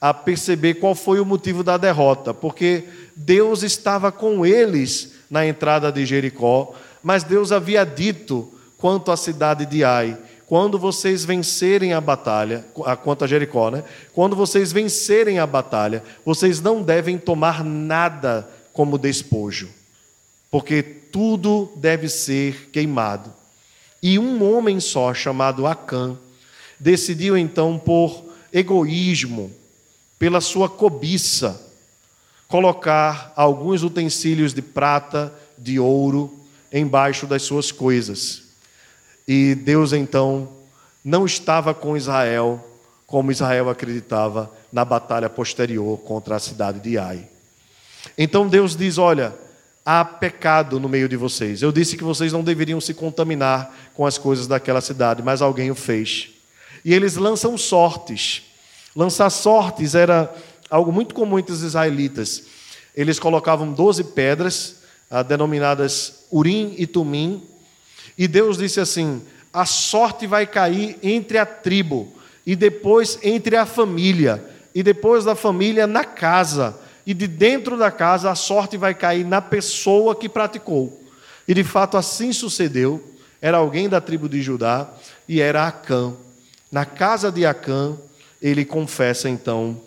a 0.00 0.14
perceber 0.14 0.74
qual 0.74 0.94
foi 0.94 1.18
o 1.18 1.26
motivo 1.26 1.64
da 1.64 1.76
derrota, 1.76 2.32
porque 2.32 2.84
Deus 3.16 3.64
estava 3.64 4.12
com 4.12 4.46
eles 4.46 5.14
na 5.28 5.44
entrada 5.44 5.90
de 5.90 6.06
Jericó, 6.06 6.72
mas 7.02 7.24
Deus 7.24 7.50
havia 7.50 7.82
dito 7.82 8.48
quanto 8.78 9.10
à 9.10 9.16
cidade 9.16 9.66
de 9.66 9.82
Ai: 9.82 10.16
quando 10.46 10.78
vocês 10.78 11.24
vencerem 11.24 11.92
a 11.92 12.00
batalha, 12.00 12.64
quanto 13.02 13.24
a 13.24 13.26
Jericó, 13.26 13.68
né? 13.70 13.82
Quando 14.12 14.36
vocês 14.36 14.70
vencerem 14.70 15.40
a 15.40 15.46
batalha, 15.46 16.04
vocês 16.24 16.60
não 16.60 16.82
devem 16.82 17.18
tomar 17.18 17.64
nada 17.64 18.48
como 18.72 18.96
despojo, 18.96 19.68
porque 20.50 20.82
tudo 20.82 21.72
deve 21.76 22.08
ser 22.08 22.70
queimado. 22.70 23.32
E 24.00 24.18
um 24.20 24.48
homem 24.48 24.78
só, 24.78 25.12
chamado 25.12 25.66
Acã, 25.66 26.16
decidiu 26.78 27.36
então, 27.36 27.76
por 27.76 28.24
egoísmo, 28.52 29.50
pela 30.16 30.40
sua 30.40 30.68
cobiça, 30.68 31.60
colocar 32.46 33.32
alguns 33.34 33.82
utensílios 33.82 34.54
de 34.54 34.62
prata, 34.62 35.34
de 35.58 35.80
ouro, 35.80 36.32
embaixo 36.72 37.26
das 37.26 37.42
suas 37.42 37.72
coisas. 37.72 38.45
E 39.26 39.54
Deus 39.54 39.92
então 39.92 40.48
não 41.04 41.26
estava 41.26 41.74
com 41.74 41.96
Israel 41.96 42.64
como 43.06 43.30
Israel 43.30 43.70
acreditava 43.70 44.50
na 44.72 44.84
batalha 44.84 45.30
posterior 45.30 45.98
contra 45.98 46.36
a 46.36 46.40
cidade 46.40 46.80
de 46.80 46.98
Ai. 46.98 47.26
Então 48.18 48.48
Deus 48.48 48.74
diz: 48.76 48.98
Olha, 48.98 49.34
há 49.84 50.04
pecado 50.04 50.80
no 50.80 50.88
meio 50.88 51.08
de 51.08 51.16
vocês. 51.16 51.62
Eu 51.62 51.70
disse 51.70 51.96
que 51.96 52.04
vocês 52.04 52.32
não 52.32 52.42
deveriam 52.42 52.80
se 52.80 52.92
contaminar 52.92 53.74
com 53.94 54.04
as 54.04 54.18
coisas 54.18 54.46
daquela 54.46 54.80
cidade, 54.80 55.22
mas 55.22 55.40
alguém 55.40 55.70
o 55.70 55.74
fez. 55.74 56.30
E 56.84 56.92
eles 56.92 57.16
lançam 57.16 57.56
sortes. 57.56 58.42
Lançar 58.94 59.30
sortes 59.30 59.94
era 59.94 60.34
algo 60.68 60.90
muito 60.90 61.14
comum 61.14 61.38
entre 61.38 61.52
os 61.52 61.62
israelitas. 61.62 62.44
Eles 62.94 63.18
colocavam 63.18 63.72
12 63.72 64.04
pedras, 64.04 64.76
ah, 65.10 65.22
denominadas 65.22 66.24
Urim 66.32 66.74
e 66.78 66.86
Tumim, 66.86 67.42
e 68.16 68.26
Deus 68.26 68.58
disse 68.58 68.80
assim: 68.80 69.22
a 69.52 69.64
sorte 69.64 70.26
vai 70.26 70.46
cair 70.46 70.98
entre 71.02 71.38
a 71.38 71.46
tribo, 71.46 72.12
e 72.44 72.54
depois 72.54 73.18
entre 73.22 73.56
a 73.56 73.66
família, 73.66 74.44
e 74.74 74.82
depois 74.82 75.24
da 75.24 75.34
família 75.34 75.86
na 75.86 76.04
casa, 76.04 76.78
e 77.06 77.14
de 77.14 77.26
dentro 77.26 77.78
da 77.78 77.90
casa 77.90 78.30
a 78.30 78.34
sorte 78.34 78.76
vai 78.76 78.94
cair 78.94 79.24
na 79.24 79.40
pessoa 79.40 80.14
que 80.14 80.28
praticou. 80.28 81.02
E 81.48 81.54
de 81.54 81.64
fato 81.64 81.96
assim 81.96 82.32
sucedeu. 82.32 83.12
Era 83.40 83.58
alguém 83.58 83.88
da 83.88 84.00
tribo 84.00 84.28
de 84.28 84.42
Judá 84.42 84.90
e 85.28 85.40
era 85.40 85.66
Acã. 85.66 86.14
Na 86.72 86.84
casa 86.84 87.30
de 87.30 87.46
Acã, 87.46 87.96
ele 88.42 88.64
confessa 88.64 89.28
então 89.28 89.80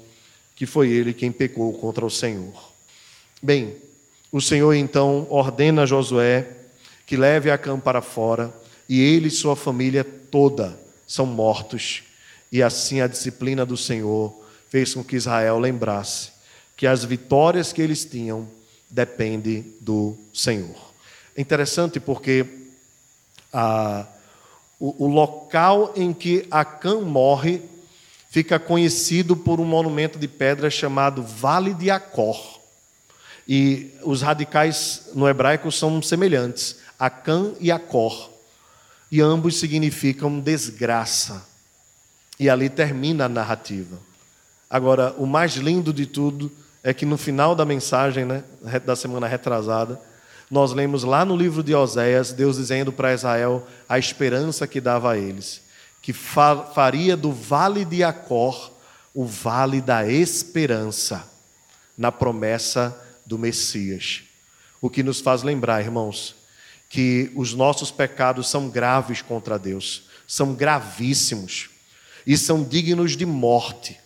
que 0.55 0.65
foi 0.65 0.89
ele 0.89 1.13
quem 1.13 1.31
pecou 1.31 1.74
contra 1.74 2.05
o 2.05 2.09
Senhor. 2.09 2.53
Bem, 3.41 3.75
o 4.31 4.39
Senhor 4.39 4.74
então 4.74 5.27
ordena 5.29 5.83
a 5.83 5.86
Josué 5.86 6.48
que 7.09 7.17
leve 7.17 7.49
Acã 7.49 7.79
para 7.79 8.03
fora, 8.03 8.53
e 8.87 9.01
ele 9.01 9.29
e 9.29 9.31
sua 9.31 9.55
família 9.55 10.03
toda 10.03 10.79
são 11.07 11.25
mortos. 11.25 12.03
E 12.51 12.61
assim 12.61 13.01
a 13.01 13.07
disciplina 13.07 13.65
do 13.65 13.75
Senhor 13.75 14.31
fez 14.69 14.93
com 14.93 15.03
que 15.03 15.15
Israel 15.15 15.57
lembrasse 15.57 16.29
que 16.77 16.85
as 16.85 17.03
vitórias 17.03 17.73
que 17.73 17.81
eles 17.81 18.05
tinham 18.05 18.47
dependem 18.91 19.73
do 19.81 20.15
Senhor. 20.31 20.75
É 21.35 21.41
interessante 21.41 21.99
porque 21.99 22.45
a, 23.51 24.05
o, 24.79 25.05
o 25.05 25.07
local 25.07 25.93
em 25.95 26.13
que 26.13 26.45
Acã 26.51 27.01
morre 27.01 27.59
fica 28.29 28.59
conhecido 28.59 29.35
por 29.35 29.59
um 29.59 29.65
monumento 29.65 30.19
de 30.19 30.27
pedra 30.27 30.69
chamado 30.69 31.23
Vale 31.23 31.73
de 31.73 31.89
Acor. 31.89 32.59
E 33.47 33.95
os 34.03 34.21
radicais 34.21 35.09
no 35.15 35.27
hebraico 35.27 35.71
são 35.71 36.03
semelhantes. 36.03 36.87
Acã 37.00 37.53
e 37.60 37.72
Acor. 37.72 38.29
E 39.12 39.22
ambos 39.22 39.58
significam 39.58 40.39
desgraça. 40.39 41.48
E 42.39 42.50
ali 42.50 42.70
termina 42.70 43.25
a 43.25 43.29
narrativa. 43.29 43.98
Agora, 44.70 45.15
o 45.18 45.25
mais 45.25 45.53
lindo 45.53 45.91
de 45.91 46.06
tudo 46.06 46.51
é 46.84 46.94
que 46.94 47.06
no 47.06 47.18
final 47.18 47.56
da 47.56 47.65
mensagem, 47.65 48.25
né, 48.25 48.44
da 48.86 48.96
semana 48.96 49.27
retrasada, 49.27 50.00
nós 50.50 50.72
lemos 50.74 51.03
lá 51.03 51.24
no 51.24 51.36
livro 51.36 51.63
de 51.63 51.74
Oséias, 51.74 52.32
Deus 52.32 52.58
dizendo 52.58 52.91
para 52.91 53.13
Israel 53.13 53.68
a 53.88 53.98
esperança 54.00 54.68
que 54.68 54.82
dava 54.82 55.12
a 55.12 55.18
eles, 55.18 55.62
que 56.01 56.13
faria 56.13 57.15
do 57.15 57.32
vale 57.32 57.86
de 57.86 58.03
Acor 58.03 58.72
o 59.13 59.25
vale 59.25 59.82
da 59.82 60.08
esperança, 60.08 61.27
na 61.98 62.12
promessa 62.12 62.98
do 63.25 63.38
Messias. 63.38 64.24
O 64.79 64.89
que 64.89 65.03
nos 65.03 65.20
faz 65.20 65.44
lembrar, 65.44 65.82
irmãos, 65.82 66.36
que 66.89 67.31
os 67.36 67.53
nossos 67.53 67.91
pecados 67.91 68.50
são 68.50 68.67
graves 68.67 69.22
contra 69.22 69.60
Deus, 69.60 70.03
são 70.27 70.55
gravíssimos 70.55 71.69
e 72.25 72.36
são 72.36 72.63
dignos 72.63 73.15
de 73.15 73.25
morte. 73.25 73.98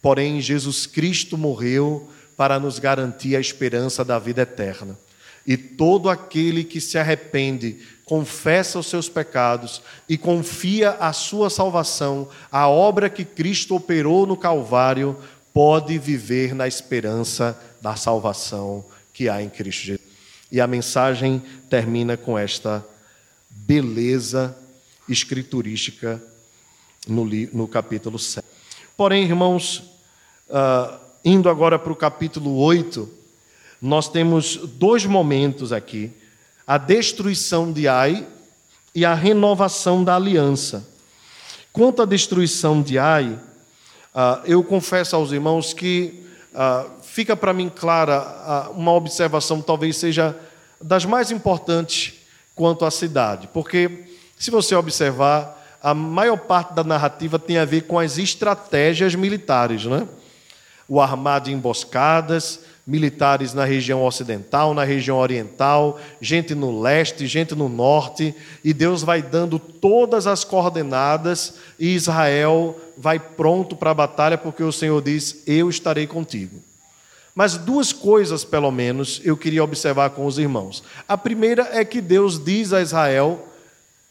Porém, 0.00 0.40
Jesus 0.40 0.86
Cristo 0.86 1.36
morreu 1.36 2.08
para 2.36 2.58
nos 2.58 2.78
garantir 2.78 3.36
a 3.36 3.40
esperança 3.40 4.04
da 4.04 4.18
vida 4.18 4.42
eterna. 4.42 4.98
E 5.46 5.56
todo 5.56 6.10
aquele 6.10 6.64
que 6.64 6.80
se 6.80 6.98
arrepende, 6.98 7.78
confessa 8.04 8.78
os 8.78 8.86
seus 8.86 9.08
pecados 9.08 9.80
e 10.08 10.18
confia 10.18 10.90
a 10.92 11.12
sua 11.12 11.48
salvação, 11.48 12.28
a 12.50 12.68
obra 12.68 13.08
que 13.08 13.24
Cristo 13.24 13.76
operou 13.76 14.26
no 14.26 14.36
Calvário, 14.36 15.16
pode 15.52 15.98
viver 15.98 16.54
na 16.54 16.66
esperança 16.66 17.58
da 17.80 17.94
salvação 17.94 18.84
que 19.12 19.28
há 19.28 19.42
em 19.42 19.48
Cristo 19.48 19.84
Jesus. 19.84 20.15
E 20.50 20.60
a 20.60 20.66
mensagem 20.66 21.42
termina 21.68 22.16
com 22.16 22.38
esta 22.38 22.84
beleza 23.50 24.56
escriturística 25.08 26.22
no, 27.06 27.24
no 27.24 27.68
capítulo 27.68 28.18
7. 28.18 28.46
Porém, 28.96 29.24
irmãos, 29.24 29.78
uh, 30.48 30.98
indo 31.24 31.48
agora 31.48 31.78
para 31.78 31.92
o 31.92 31.96
capítulo 31.96 32.56
8, 32.58 33.08
nós 33.80 34.08
temos 34.08 34.56
dois 34.56 35.04
momentos 35.04 35.72
aqui: 35.72 36.12
a 36.66 36.78
destruição 36.78 37.72
de 37.72 37.88
Ai 37.88 38.26
e 38.94 39.04
a 39.04 39.14
renovação 39.14 40.02
da 40.02 40.16
aliança. 40.16 40.88
Quanto 41.72 42.00
à 42.00 42.06
destruição 42.06 42.80
de 42.80 42.98
Ai, 42.98 43.38
uh, 44.14 44.40
eu 44.46 44.62
confesso 44.64 45.14
aos 45.14 45.30
irmãos 45.32 45.74
que 45.74 46.24
uh, 46.54 46.95
fica 47.16 47.34
para 47.34 47.54
mim 47.54 47.72
clara 47.74 48.68
uma 48.74 48.92
observação, 48.92 49.62
talvez 49.62 49.96
seja 49.96 50.38
das 50.78 51.06
mais 51.06 51.30
importantes 51.30 52.12
quanto 52.54 52.84
à 52.84 52.90
cidade, 52.90 53.48
porque 53.54 54.04
se 54.38 54.50
você 54.50 54.74
observar, 54.74 55.78
a 55.82 55.94
maior 55.94 56.36
parte 56.36 56.74
da 56.74 56.84
narrativa 56.84 57.38
tem 57.38 57.56
a 57.56 57.64
ver 57.64 57.84
com 57.84 57.98
as 57.98 58.18
estratégias 58.18 59.14
militares, 59.14 59.86
né? 59.86 60.06
O 60.86 61.00
armar 61.00 61.40
de 61.40 61.54
emboscadas, 61.54 62.60
militares 62.86 63.54
na 63.54 63.64
região 63.64 64.04
ocidental, 64.04 64.74
na 64.74 64.84
região 64.84 65.16
oriental, 65.16 65.98
gente 66.20 66.54
no 66.54 66.82
leste, 66.82 67.26
gente 67.26 67.54
no 67.54 67.66
norte, 67.66 68.34
e 68.62 68.74
Deus 68.74 69.02
vai 69.02 69.22
dando 69.22 69.58
todas 69.58 70.26
as 70.26 70.44
coordenadas 70.44 71.54
e 71.78 71.94
Israel 71.94 72.78
vai 72.94 73.18
pronto 73.18 73.74
para 73.74 73.92
a 73.92 73.94
batalha, 73.94 74.36
porque 74.36 74.62
o 74.62 74.70
Senhor 74.70 75.00
diz: 75.00 75.42
Eu 75.46 75.70
estarei 75.70 76.06
contigo. 76.06 76.60
Mas 77.36 77.58
duas 77.58 77.92
coisas, 77.92 78.46
pelo 78.46 78.70
menos, 78.70 79.20
eu 79.22 79.36
queria 79.36 79.62
observar 79.62 80.08
com 80.08 80.24
os 80.24 80.38
irmãos. 80.38 80.82
A 81.06 81.18
primeira 81.18 81.68
é 81.70 81.84
que 81.84 82.00
Deus 82.00 82.42
diz 82.42 82.72
a 82.72 82.80
Israel: 82.80 83.46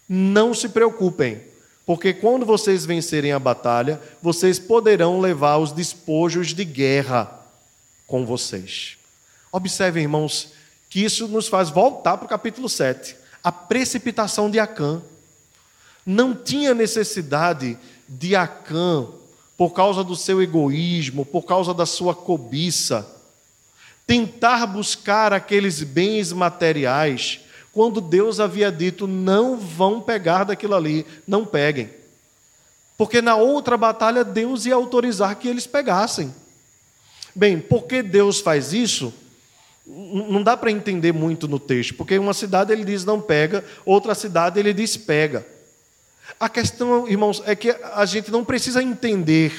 não 0.07 0.53
se 0.53 0.69
preocupem, 0.69 1.41
porque 1.87 2.13
quando 2.13 2.45
vocês 2.45 2.85
vencerem 2.85 3.31
a 3.31 3.39
batalha, 3.39 3.99
vocês 4.21 4.59
poderão 4.59 5.19
levar 5.19 5.57
os 5.57 5.71
despojos 5.71 6.53
de 6.53 6.63
guerra 6.63 7.27
com 8.05 8.27
vocês. 8.27 8.95
Observem, 9.51 10.03
irmãos, 10.03 10.49
que 10.87 11.03
isso 11.03 11.27
nos 11.27 11.47
faz 11.47 11.71
voltar 11.71 12.17
para 12.17 12.27
o 12.27 12.29
capítulo 12.29 12.69
7. 12.69 13.15
a 13.43 13.51
precipitação 13.51 14.51
de 14.51 14.59
Acã. 14.59 15.01
Não 16.05 16.35
tinha 16.35 16.75
necessidade 16.75 17.75
de 18.07 18.35
Acã, 18.35 19.07
por 19.57 19.71
causa 19.71 20.03
do 20.03 20.15
seu 20.15 20.41
egoísmo, 20.41 21.25
por 21.25 21.43
causa 21.43 21.73
da 21.73 21.85
sua 21.85 22.13
cobiça, 22.13 23.14
tentar 24.05 24.65
buscar 24.67 25.33
aqueles 25.33 25.81
bens 25.81 26.31
materiais, 26.31 27.41
quando 27.71 27.99
Deus 27.99 28.39
havia 28.39 28.71
dito: 28.71 29.07
não 29.07 29.57
vão 29.57 29.99
pegar 30.01 30.43
daquilo 30.43 30.75
ali, 30.75 31.05
não 31.27 31.45
peguem. 31.45 31.89
Porque 32.97 33.21
na 33.21 33.35
outra 33.35 33.75
batalha 33.75 34.23
Deus 34.23 34.65
ia 34.65 34.75
autorizar 34.75 35.35
que 35.35 35.47
eles 35.47 35.67
pegassem. 35.67 36.33
Bem, 37.35 37.59
por 37.59 37.83
que 37.83 38.01
Deus 38.01 38.39
faz 38.39 38.71
isso? 38.71 39.13
Não 39.85 40.41
dá 40.41 40.55
para 40.55 40.71
entender 40.71 41.11
muito 41.11 41.47
no 41.47 41.59
texto, 41.59 41.93
porque 41.95 42.17
uma 42.17 42.33
cidade 42.33 42.71
ele 42.71 42.85
diz 42.85 43.03
não 43.03 43.19
pega, 43.19 43.63
outra 43.85 44.15
cidade 44.15 44.59
ele 44.59 44.73
diz 44.73 44.95
pega. 44.95 45.45
A 46.39 46.49
questão, 46.49 47.07
irmãos, 47.07 47.43
é 47.45 47.55
que 47.55 47.69
a 47.69 48.05
gente 48.05 48.31
não 48.31 48.43
precisa 48.43 48.81
entender 48.81 49.53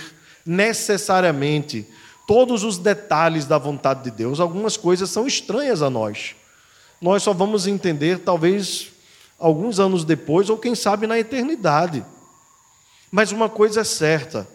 necessariamente 0.45 1.87
todos 2.27 2.65
os 2.65 2.77
detalhes 2.79 3.47
da 3.47 3.57
vontade 3.57 4.05
de 4.05 4.11
Deus. 4.11 4.41
Algumas 4.41 4.77
coisas 4.77 5.09
são 5.11 5.27
estranhas 5.27 5.81
a 5.83 5.89
nós. 5.89 6.35
Nós 7.01 7.23
só 7.23 7.33
vamos 7.33 7.67
entender 7.67 8.19
talvez 8.21 8.89
alguns 9.39 9.79
anos 9.79 10.05
depois, 10.05 10.51
ou 10.51 10.59
quem 10.59 10.75
sabe 10.75 11.07
na 11.07 11.19
eternidade. 11.19 12.05
Mas 13.11 13.33
uma 13.33 13.49
coisa 13.49 13.83
é 13.83 13.85
certa: 13.85 14.49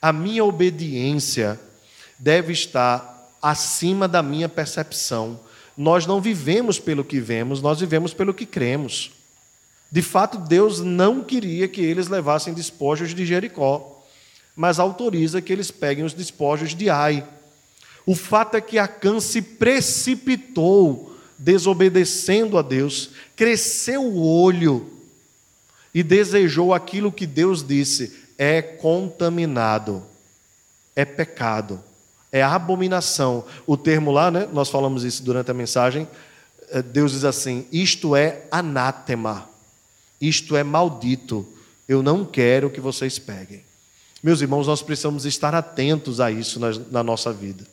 a 0.00 0.12
minha 0.12 0.44
obediência 0.44 1.60
deve 2.18 2.52
estar 2.52 3.30
acima 3.40 4.08
da 4.08 4.22
minha 4.22 4.48
percepção. 4.48 5.38
Nós 5.76 6.06
não 6.06 6.20
vivemos 6.20 6.78
pelo 6.78 7.04
que 7.04 7.20
vemos, 7.20 7.62
nós 7.62 7.80
vivemos 7.80 8.12
pelo 8.12 8.34
que 8.34 8.46
cremos. 8.46 9.12
De 9.90 10.00
fato, 10.00 10.38
Deus 10.38 10.80
não 10.80 11.22
queria 11.22 11.68
que 11.68 11.80
eles 11.82 12.08
levassem 12.08 12.54
despojos 12.54 13.14
de 13.14 13.26
Jericó, 13.26 13.91
mas 14.54 14.78
autoriza 14.78 15.40
que 15.40 15.52
eles 15.52 15.70
peguem 15.70 16.04
os 16.04 16.12
despojos 16.12 16.74
de 16.74 16.90
Ai. 16.90 17.26
O 18.04 18.14
fato 18.14 18.56
é 18.56 18.60
que 18.60 18.78
Acã 18.78 19.20
se 19.20 19.40
precipitou, 19.40 21.16
desobedecendo 21.38 22.58
a 22.58 22.62
Deus, 22.62 23.10
cresceu 23.36 24.02
o 24.02 24.24
olho 24.24 24.90
e 25.94 26.02
desejou 26.02 26.74
aquilo 26.74 27.12
que 27.12 27.26
Deus 27.26 27.66
disse: 27.66 28.20
é 28.36 28.60
contaminado, 28.60 30.02
é 30.96 31.04
pecado, 31.04 31.82
é 32.30 32.42
abominação. 32.42 33.44
O 33.66 33.76
termo 33.76 34.10
lá, 34.10 34.30
né, 34.30 34.48
nós 34.52 34.68
falamos 34.68 35.04
isso 35.04 35.22
durante 35.22 35.50
a 35.50 35.54
mensagem, 35.54 36.08
eh, 36.70 36.82
Deus 36.82 37.12
diz 37.12 37.24
assim: 37.24 37.66
isto 37.72 38.16
é 38.16 38.42
anátema. 38.50 39.48
Isto 40.20 40.56
é 40.56 40.62
maldito. 40.62 41.44
Eu 41.88 42.00
não 42.00 42.24
quero 42.24 42.70
que 42.70 42.80
vocês 42.80 43.18
peguem. 43.18 43.64
Meus 44.22 44.40
irmãos, 44.40 44.66
nós 44.66 44.82
precisamos 44.82 45.24
estar 45.24 45.54
atentos 45.54 46.20
a 46.20 46.30
isso 46.30 46.60
na, 46.60 46.70
na 46.90 47.02
nossa 47.02 47.32
vida. 47.32 47.66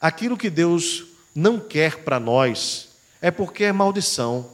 Aquilo 0.00 0.36
que 0.36 0.48
Deus 0.48 1.04
não 1.34 1.58
quer 1.58 1.98
para 1.98 2.18
nós 2.18 2.88
é 3.20 3.30
porque 3.30 3.64
é 3.64 3.72
maldição. 3.72 4.48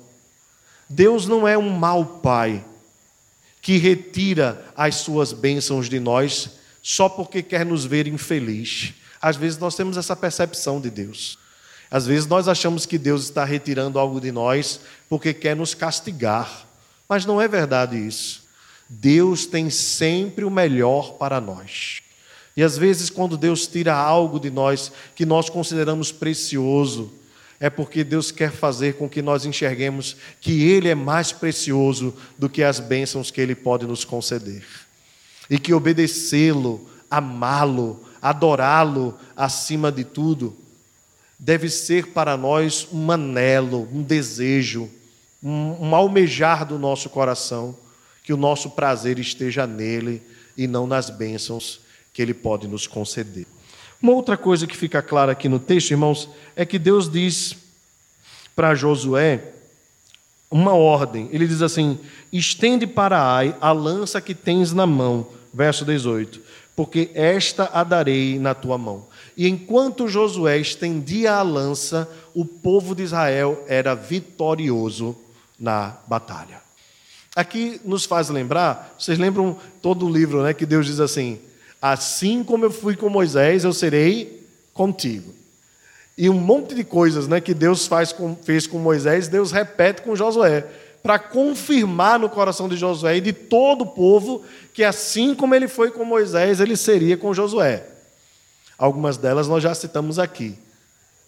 Deus 0.88 1.26
não 1.26 1.47
é 1.47 1.57
um 1.57 1.71
mau 1.71 2.05
pai 2.05 2.64
que 3.61 3.76
retira 3.76 4.64
as 4.76 4.97
suas 4.97 5.33
bênçãos 5.33 5.88
de 5.88 6.00
nós 6.00 6.50
só 6.83 7.09
porque 7.09 7.43
quer 7.43 7.64
nos 7.64 7.85
ver 7.85 8.09
infeliz. 8.09 8.93
Às 9.21 9.37
vezes 9.37 9.59
nós 9.59 9.76
temos 9.76 9.97
essa 9.97 10.17
percepção 10.17 10.81
de 10.81 10.91
Deus. 10.91 11.38
Às 11.88 12.07
vezes 12.07 12.26
nós 12.26 12.49
achamos 12.49 12.85
que 12.85 12.99
Deus 12.99 13.23
está 13.23 13.45
retirando 13.45 13.99
algo 13.99 14.21
de 14.21 14.33
nós 14.33 14.81
porque 15.09 15.33
quer 15.33 15.55
nos 15.55 15.75
castigar. 15.75 16.67
Mas 17.09 17.25
não 17.25 17.41
é 17.41 17.47
verdade 17.47 17.97
isso. 17.97 18.42
Deus 19.01 19.47
tem 19.47 19.71
sempre 19.71 20.45
o 20.45 20.51
melhor 20.51 21.15
para 21.15 21.40
nós. 21.40 22.03
E 22.57 22.62
às 22.62 22.77
vezes, 22.77 23.09
quando 23.09 23.37
Deus 23.37 23.66
tira 23.66 23.95
algo 23.95 24.38
de 24.38 24.51
nós 24.51 24.93
que 25.14 25.25
nós 25.25 25.49
consideramos 25.49 26.12
precioso, 26.12 27.11
é 27.59 27.71
porque 27.71 28.05
Deus 28.05 28.31
quer 28.31 28.51
fazer 28.51 28.95
com 28.95 29.09
que 29.09 29.23
nós 29.23 29.47
enxerguemos 29.47 30.16
que 30.40 30.64
Ele 30.64 30.88
é 30.88 30.95
mais 30.95 31.33
precioso 31.33 32.14
do 32.37 32.49
que 32.49 32.62
as 32.62 32.81
bênçãos 32.81 33.31
que 33.31 33.40
Ele 33.40 33.55
pode 33.55 33.87
nos 33.87 34.05
conceder. 34.05 34.64
E 35.49 35.59
que 35.59 35.73
obedecê-lo, 35.73 36.87
amá-lo, 37.11 38.05
adorá-lo 38.21 39.19
acima 39.35 39.90
de 39.90 40.05
tudo, 40.05 40.55
deve 41.38 41.69
ser 41.69 42.09
para 42.09 42.37
nós 42.37 42.87
um 42.93 43.11
anelo, 43.11 43.88
um 43.93 44.03
desejo 44.03 44.90
um, 45.43 45.88
um 45.88 45.95
almejar 45.95 46.64
do 46.64 46.79
nosso 46.79 47.11
coração, 47.11 47.77
que 48.23 48.33
o 48.33 48.37
nosso 48.37 48.71
prazer 48.71 49.19
esteja 49.19 49.67
nele 49.67 50.23
e 50.57 50.67
não 50.67 50.87
nas 50.87 51.11
bênçãos 51.11 51.81
que 52.13 52.21
ele 52.21 52.35
pode 52.35 52.69
nos 52.69 52.87
conceder. 52.87 53.47
Uma 54.01 54.13
outra 54.13 54.37
coisa 54.37 54.67
que 54.67 54.77
fica 54.77 55.01
clara 55.01 55.33
aqui 55.33 55.49
no 55.49 55.59
texto, 55.59 55.93
irmãos, 55.93 56.29
é 56.57 56.67
que 56.67 56.79
Deus 56.79 57.11
diz 57.11 57.57
para 58.55 58.75
Josué 58.75 59.43
uma 60.51 60.75
ordem. 60.75 61.29
Ele 61.33 61.47
diz 61.47 61.63
assim: 61.63 61.99
estende 62.33 62.87
para 62.87 63.21
Ai 63.23 63.57
a 63.61 63.73
lança 63.73 64.21
que 64.21 64.35
tens 64.35 64.73
na 64.73 64.87
mão. 64.87 65.29
Verso 65.55 65.85
18: 65.85 66.41
Porque 66.77 67.11
esta 67.15 67.71
a 67.73 67.83
darei 67.85 68.39
na 68.39 68.55
tua 68.55 68.77
mão. 68.77 69.07
E 69.37 69.49
enquanto 69.49 70.09
Josué 70.09 70.59
estendia 70.59 71.35
a 71.35 71.43
lança, 71.43 72.09
o 72.35 72.45
povo 72.45 72.95
de 72.95 73.03
Israel 73.03 73.65
era 73.67 73.95
vitorioso 73.95 75.17
na 75.59 75.97
batalha. 76.07 76.61
Aqui 77.35 77.81
nos 77.85 78.05
faz 78.05 78.29
lembrar, 78.29 78.95
vocês 78.99 79.18
lembram 79.18 79.59
todo 79.81 80.07
o 80.07 80.12
livro, 80.12 80.42
né, 80.42 80.53
que 80.53 80.66
Deus 80.66 80.87
diz 80.87 81.01
assim: 81.01 81.40
Assim 81.81 82.45
como 82.45 82.64
eu 82.66 82.71
fui 82.71 82.95
com 82.95 83.09
Moisés, 83.09 83.64
eu 83.64 83.73
serei 83.73 84.47
contigo. 84.75 85.35
E 86.16 86.29
um 86.29 86.35
monte 86.35 86.75
de 86.75 86.85
coisas 86.85 87.27
né, 87.27 87.40
que 87.40 87.55
Deus 87.55 87.87
faz 87.87 88.12
com, 88.12 88.37
fez 88.37 88.66
com 88.66 88.79
Moisés, 88.79 89.29
Deus 89.29 89.51
repete 89.51 90.03
com 90.03 90.14
Josué, 90.14 90.66
para 91.03 91.18
confirmar 91.18 92.18
no 92.18 92.29
coração 92.29 92.68
de 92.68 92.77
Josué 92.77 93.16
e 93.16 93.21
de 93.21 93.33
todo 93.33 93.83
o 93.83 93.87
povo 93.87 94.45
que 94.75 94.85
assim 94.85 95.35
como 95.35 95.55
ele 95.55 95.68
foi 95.68 95.90
com 95.90 96.05
Moisés, 96.05 96.61
ele 96.61 96.77
seria 96.77 97.16
com 97.16 97.33
Josué. 97.33 97.85
Algumas 98.79 99.16
delas 99.16 99.49
nós 99.49 99.62
já 99.62 99.75
citamos 99.75 100.18
aqui. 100.18 100.59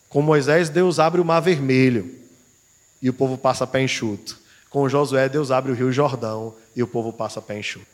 Com 0.09 0.23
Moisés, 0.23 0.69
Deus 0.69 0.99
abre 0.99 1.21
o 1.21 1.25
mar 1.25 1.40
vermelho 1.40 2.14
e 3.03 3.09
o 3.09 3.12
povo 3.12 3.37
passa 3.37 3.67
pé 3.67 3.83
enxuto. 3.83 4.44
Com 4.75 4.89
Josué, 4.89 5.29
Deus 5.29 5.53
abre 5.53 5.71
o 5.71 5.75
rio 5.77 5.93
Jordão 5.93 6.53
e 6.75 6.83
o 6.83 6.87
povo 6.89 7.13
passa 7.13 7.41
pé 7.41 7.57
enxuto. 7.57 7.87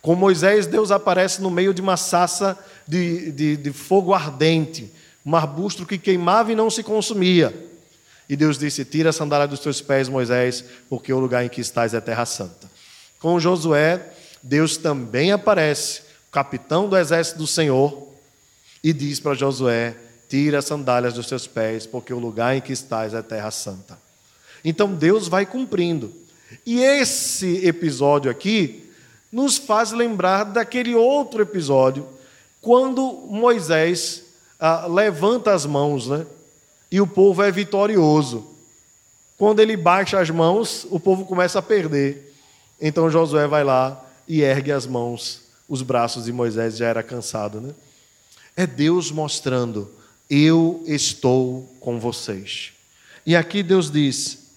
Com 0.00 0.14
Moisés, 0.14 0.68
Deus 0.68 0.92
aparece 0.92 1.42
no 1.42 1.50
meio 1.50 1.74
de 1.74 1.82
uma 1.82 1.96
sassa 1.96 2.56
de, 2.86 3.32
de, 3.32 3.56
de 3.56 3.72
fogo 3.72 4.14
ardente, 4.14 4.88
um 5.26 5.34
arbusto 5.34 5.84
que 5.84 5.98
queimava 5.98 6.52
e 6.52 6.54
não 6.54 6.70
se 6.70 6.84
consumia. 6.84 7.52
E 8.28 8.36
Deus 8.36 8.56
disse: 8.56 8.84
Tira 8.84 9.10
a 9.10 9.12
sandália 9.12 9.48
dos 9.48 9.58
teus 9.58 9.80
pés, 9.80 10.08
Moisés, 10.08 10.64
porque 10.88 11.12
o 11.12 11.18
lugar 11.18 11.44
em 11.44 11.48
que 11.48 11.60
estás 11.60 11.92
é 11.92 12.00
terra 12.00 12.24
santa. 12.24 12.70
Com 13.18 13.40
Josué, 13.40 14.00
Deus 14.40 14.76
também 14.76 15.32
aparece, 15.32 16.02
capitão 16.30 16.88
do 16.88 16.96
exército 16.96 17.38
do 17.38 17.48
Senhor, 17.48 18.12
e 18.84 18.92
diz 18.92 19.18
para 19.18 19.34
Josué: 19.34 19.96
Tira 20.28 20.58
as 20.58 20.66
sandálias 20.66 21.14
dos 21.14 21.26
teus 21.26 21.48
pés, 21.48 21.84
porque 21.84 22.14
o 22.14 22.20
lugar 22.20 22.56
em 22.56 22.60
que 22.60 22.72
estás 22.72 23.12
é 23.12 23.22
terra 23.22 23.50
santa. 23.50 23.98
Então 24.64 24.94
Deus 24.94 25.26
vai 25.26 25.44
cumprindo. 25.44 26.27
E 26.64 26.80
esse 26.80 27.66
episódio 27.66 28.30
aqui 28.30 28.90
nos 29.30 29.58
faz 29.58 29.92
lembrar 29.92 30.44
daquele 30.44 30.94
outro 30.94 31.42
episódio, 31.42 32.06
quando 32.60 33.26
Moisés 33.28 34.24
ah, 34.58 34.86
levanta 34.86 35.52
as 35.52 35.66
mãos, 35.66 36.08
né? 36.08 36.26
E 36.90 37.00
o 37.00 37.06
povo 37.06 37.42
é 37.42 37.50
vitorioso. 37.50 38.46
Quando 39.36 39.60
ele 39.60 39.76
baixa 39.76 40.18
as 40.18 40.30
mãos, 40.30 40.86
o 40.90 40.98
povo 40.98 41.24
começa 41.24 41.58
a 41.58 41.62
perder. 41.62 42.34
Então 42.80 43.10
Josué 43.10 43.46
vai 43.46 43.62
lá 43.62 44.04
e 44.26 44.42
ergue 44.42 44.72
as 44.72 44.86
mãos, 44.86 45.42
os 45.68 45.82
braços 45.82 46.24
de 46.24 46.32
Moisés 46.32 46.76
já 46.76 46.86
era 46.86 47.02
cansado, 47.02 47.60
né? 47.60 47.74
É 48.56 48.66
Deus 48.66 49.10
mostrando: 49.10 49.90
eu 50.28 50.82
estou 50.86 51.68
com 51.80 52.00
vocês. 52.00 52.72
E 53.24 53.36
aqui 53.36 53.62
Deus 53.62 53.90
diz: 53.90 54.47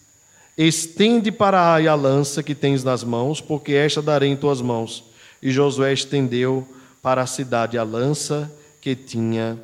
Estende 0.64 1.32
para 1.32 1.74
Ai 1.74 1.88
a 1.88 1.96
lança 1.96 2.44
que 2.44 2.54
tens 2.54 2.84
nas 2.84 3.04
mãos, 3.04 3.42
porque 3.42 3.74
esta 3.74 4.00
darei 4.00 4.30
em 4.30 4.36
tuas 4.36 4.62
mãos. 4.62 5.04
E 5.42 5.50
Josué 5.50 5.92
estendeu 5.92 6.68
para 7.02 7.24
a 7.24 7.26
cidade 7.26 7.80
a 7.80 7.84
lança 7.84 8.54
que 8.80 8.96
tinha 8.96 9.58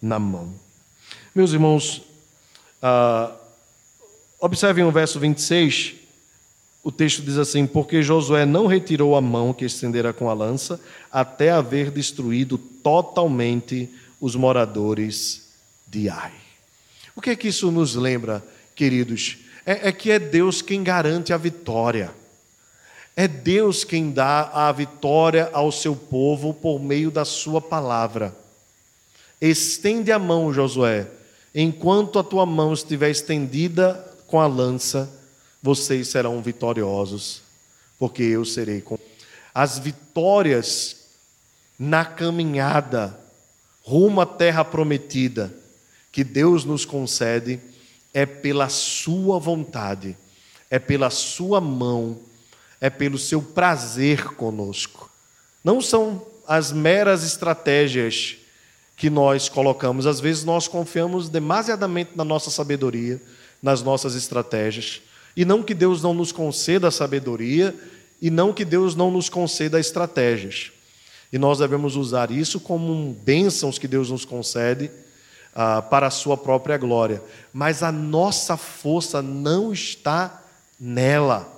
na 0.00 0.18
mão. 0.18 0.54
Meus 1.34 1.52
irmãos, 1.52 2.00
ah, 2.80 3.30
observem 4.40 4.84
o 4.84 4.90
verso 4.90 5.20
26. 5.20 5.96
O 6.82 6.90
texto 6.90 7.20
diz 7.20 7.36
assim: 7.36 7.66
Porque 7.66 8.02
Josué 8.02 8.46
não 8.46 8.66
retirou 8.66 9.16
a 9.16 9.20
mão 9.20 9.52
que 9.52 9.66
estendera 9.66 10.14
com 10.14 10.30
a 10.30 10.32
lança, 10.32 10.80
até 11.12 11.50
haver 11.50 11.90
destruído 11.90 12.56
totalmente 12.56 13.86
os 14.18 14.34
moradores 14.34 15.50
de 15.86 16.08
Ai. 16.08 16.32
O 17.14 17.20
que 17.20 17.28
é 17.28 17.36
que 17.36 17.48
isso 17.48 17.70
nos 17.70 17.94
lembra, 17.94 18.42
queridos? 18.74 19.46
É, 19.68 19.88
é 19.88 19.92
que 19.92 20.10
é 20.10 20.18
Deus 20.18 20.62
quem 20.62 20.82
garante 20.82 21.30
a 21.30 21.36
vitória. 21.36 22.10
É 23.14 23.28
Deus 23.28 23.84
quem 23.84 24.10
dá 24.10 24.48
a 24.48 24.72
vitória 24.72 25.50
ao 25.52 25.70
seu 25.70 25.94
povo 25.94 26.54
por 26.54 26.80
meio 26.80 27.10
da 27.10 27.22
sua 27.22 27.60
palavra. 27.60 28.34
Estende 29.38 30.10
a 30.10 30.18
mão, 30.18 30.54
Josué, 30.54 31.06
enquanto 31.54 32.18
a 32.18 32.24
tua 32.24 32.46
mão 32.46 32.72
estiver 32.72 33.10
estendida 33.10 33.92
com 34.26 34.40
a 34.40 34.46
lança, 34.46 35.10
vocês 35.62 36.08
serão 36.08 36.40
vitoriosos, 36.40 37.42
porque 37.98 38.22
eu 38.22 38.46
serei 38.46 38.80
com. 38.80 38.98
As 39.54 39.78
vitórias 39.78 41.08
na 41.78 42.06
caminhada 42.06 43.20
rumo 43.82 44.22
à 44.22 44.26
terra 44.26 44.64
prometida 44.64 45.52
que 46.10 46.24
Deus 46.24 46.64
nos 46.64 46.86
concede 46.86 47.60
é 48.18 48.26
pela 48.26 48.68
Sua 48.68 49.38
vontade, 49.38 50.16
é 50.68 50.76
pela 50.76 51.08
Sua 51.08 51.60
mão, 51.60 52.18
é 52.80 52.90
pelo 52.90 53.16
seu 53.16 53.40
prazer 53.40 54.34
conosco. 54.34 55.08
Não 55.62 55.80
são 55.80 56.26
as 56.44 56.72
meras 56.72 57.22
estratégias 57.22 58.36
que 58.96 59.08
nós 59.08 59.48
colocamos. 59.48 60.04
Às 60.04 60.18
vezes 60.18 60.42
nós 60.42 60.66
confiamos 60.66 61.28
demasiadamente 61.28 62.10
na 62.16 62.24
nossa 62.24 62.50
sabedoria, 62.50 63.22
nas 63.62 63.82
nossas 63.82 64.16
estratégias. 64.16 65.00
E 65.36 65.44
não 65.44 65.62
que 65.62 65.72
Deus 65.72 66.02
não 66.02 66.12
nos 66.12 66.32
conceda 66.32 66.90
sabedoria, 66.90 67.72
e 68.20 68.30
não 68.30 68.52
que 68.52 68.64
Deus 68.64 68.96
não 68.96 69.12
nos 69.12 69.28
conceda 69.28 69.78
estratégias. 69.78 70.72
E 71.32 71.38
nós 71.38 71.58
devemos 71.60 71.94
usar 71.94 72.32
isso 72.32 72.58
como 72.58 73.16
bênçãos 73.22 73.78
que 73.78 73.86
Deus 73.86 74.10
nos 74.10 74.24
concede 74.24 74.90
ah, 75.54 75.82
para 75.82 76.06
a 76.06 76.10
sua 76.10 76.36
própria 76.36 76.76
glória. 76.76 77.22
Mas 77.52 77.82
a 77.82 77.92
nossa 77.92 78.56
força 78.56 79.22
não 79.22 79.72
está 79.72 80.42
nela, 80.78 81.48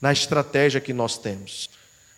na 0.00 0.12
estratégia 0.12 0.80
que 0.80 0.92
nós 0.92 1.18
temos. 1.18 1.68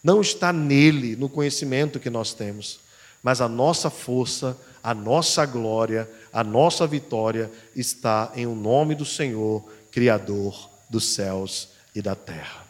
Não 0.03 0.21
está 0.21 0.53
nele, 0.53 1.17
no 1.17 1.29
conhecimento 1.29 2.01
que 2.01 2.11
nós 2.11 2.33
temos 2.33 2.81
mas 3.23 3.41
a 3.41 3.49
nossa 3.49 3.91
força, 3.91 4.57
a 4.83 4.95
nossa 4.95 5.45
glória, 5.45 6.09
a 6.33 6.43
nossa 6.43 6.87
vitória 6.87 7.51
está 7.77 8.33
em 8.35 8.47
o 8.47 8.55
nome 8.55 8.95
do 8.95 9.05
Senhor, 9.05 9.63
Criador 9.91 10.71
dos 10.89 11.15
céus 11.15 11.69
e 11.95 12.01
da 12.01 12.15
terra. 12.15 12.65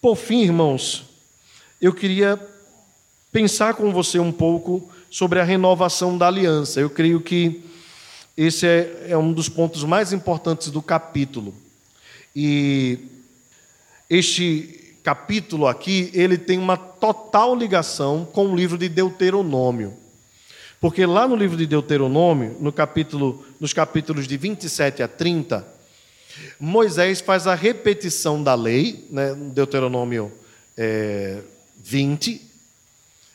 Por 0.00 0.16
fim, 0.16 0.42
irmãos, 0.42 1.04
eu 1.80 1.92
queria 1.92 2.40
pensar 3.30 3.74
com 3.74 3.92
você 3.92 4.18
um 4.18 4.32
pouco 4.32 4.90
sobre 5.12 5.38
a 5.38 5.44
renovação 5.44 6.16
da 6.16 6.26
aliança. 6.26 6.80
Eu 6.80 6.88
creio 6.88 7.20
que 7.20 7.62
esse 8.34 8.66
é, 8.66 9.08
é 9.10 9.18
um 9.18 9.30
dos 9.30 9.46
pontos 9.46 9.84
mais 9.84 10.10
importantes 10.10 10.70
do 10.70 10.80
capítulo. 10.80 11.54
E 12.34 12.98
este 14.08 14.96
capítulo 15.04 15.66
aqui, 15.66 16.10
ele 16.14 16.38
tem 16.38 16.58
uma 16.58 16.78
total 16.78 17.54
ligação 17.54 18.24
com 18.24 18.46
o 18.46 18.56
livro 18.56 18.78
de 18.78 18.88
Deuteronômio. 18.88 19.92
Porque 20.80 21.04
lá 21.04 21.28
no 21.28 21.36
livro 21.36 21.58
de 21.58 21.66
Deuteronômio, 21.66 22.56
no 22.58 22.72
capítulo, 22.72 23.44
nos 23.60 23.74
capítulos 23.74 24.26
de 24.26 24.38
27 24.38 25.02
a 25.02 25.08
30, 25.08 25.68
Moisés 26.58 27.20
faz 27.20 27.46
a 27.46 27.54
repetição 27.54 28.42
da 28.42 28.54
lei, 28.54 29.06
né, 29.10 29.34
Deuteronômio 29.34 30.32
é, 30.74 31.42
20, 31.84 32.51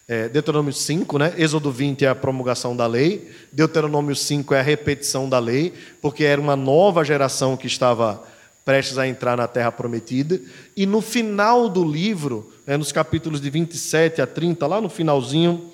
é, 0.08 0.30
Deuteronômio 0.30 0.72
5, 0.72 1.18
né? 1.18 1.34
Êxodo 1.38 1.70
20 1.70 2.06
é 2.06 2.08
a 2.08 2.16
promulgação 2.16 2.76
da 2.76 2.88
lei, 2.88 3.30
Deuteronômio 3.52 4.16
5 4.16 4.54
é 4.54 4.60
a 4.60 4.64
repetição 4.64 5.28
da 5.28 5.38
lei, 5.38 5.74
porque 6.02 6.24
era 6.24 6.40
uma 6.40 6.56
nova 6.56 7.04
geração 7.04 7.58
que 7.58 7.68
estava 7.68 8.24
prestes 8.64 8.98
a 8.98 9.06
entrar 9.06 9.36
na 9.36 9.48
terra 9.48 9.72
prometida. 9.72 10.40
E 10.76 10.86
no 10.86 11.02
final 11.02 11.68
do 11.68 11.84
livro, 11.84 12.54
né, 12.66 12.78
nos 12.78 12.92
capítulos 12.92 13.42
de 13.42 13.50
27 13.50 14.22
a 14.22 14.28
30, 14.28 14.66
lá 14.66 14.80
no 14.80 14.90
finalzinho, 14.90 15.72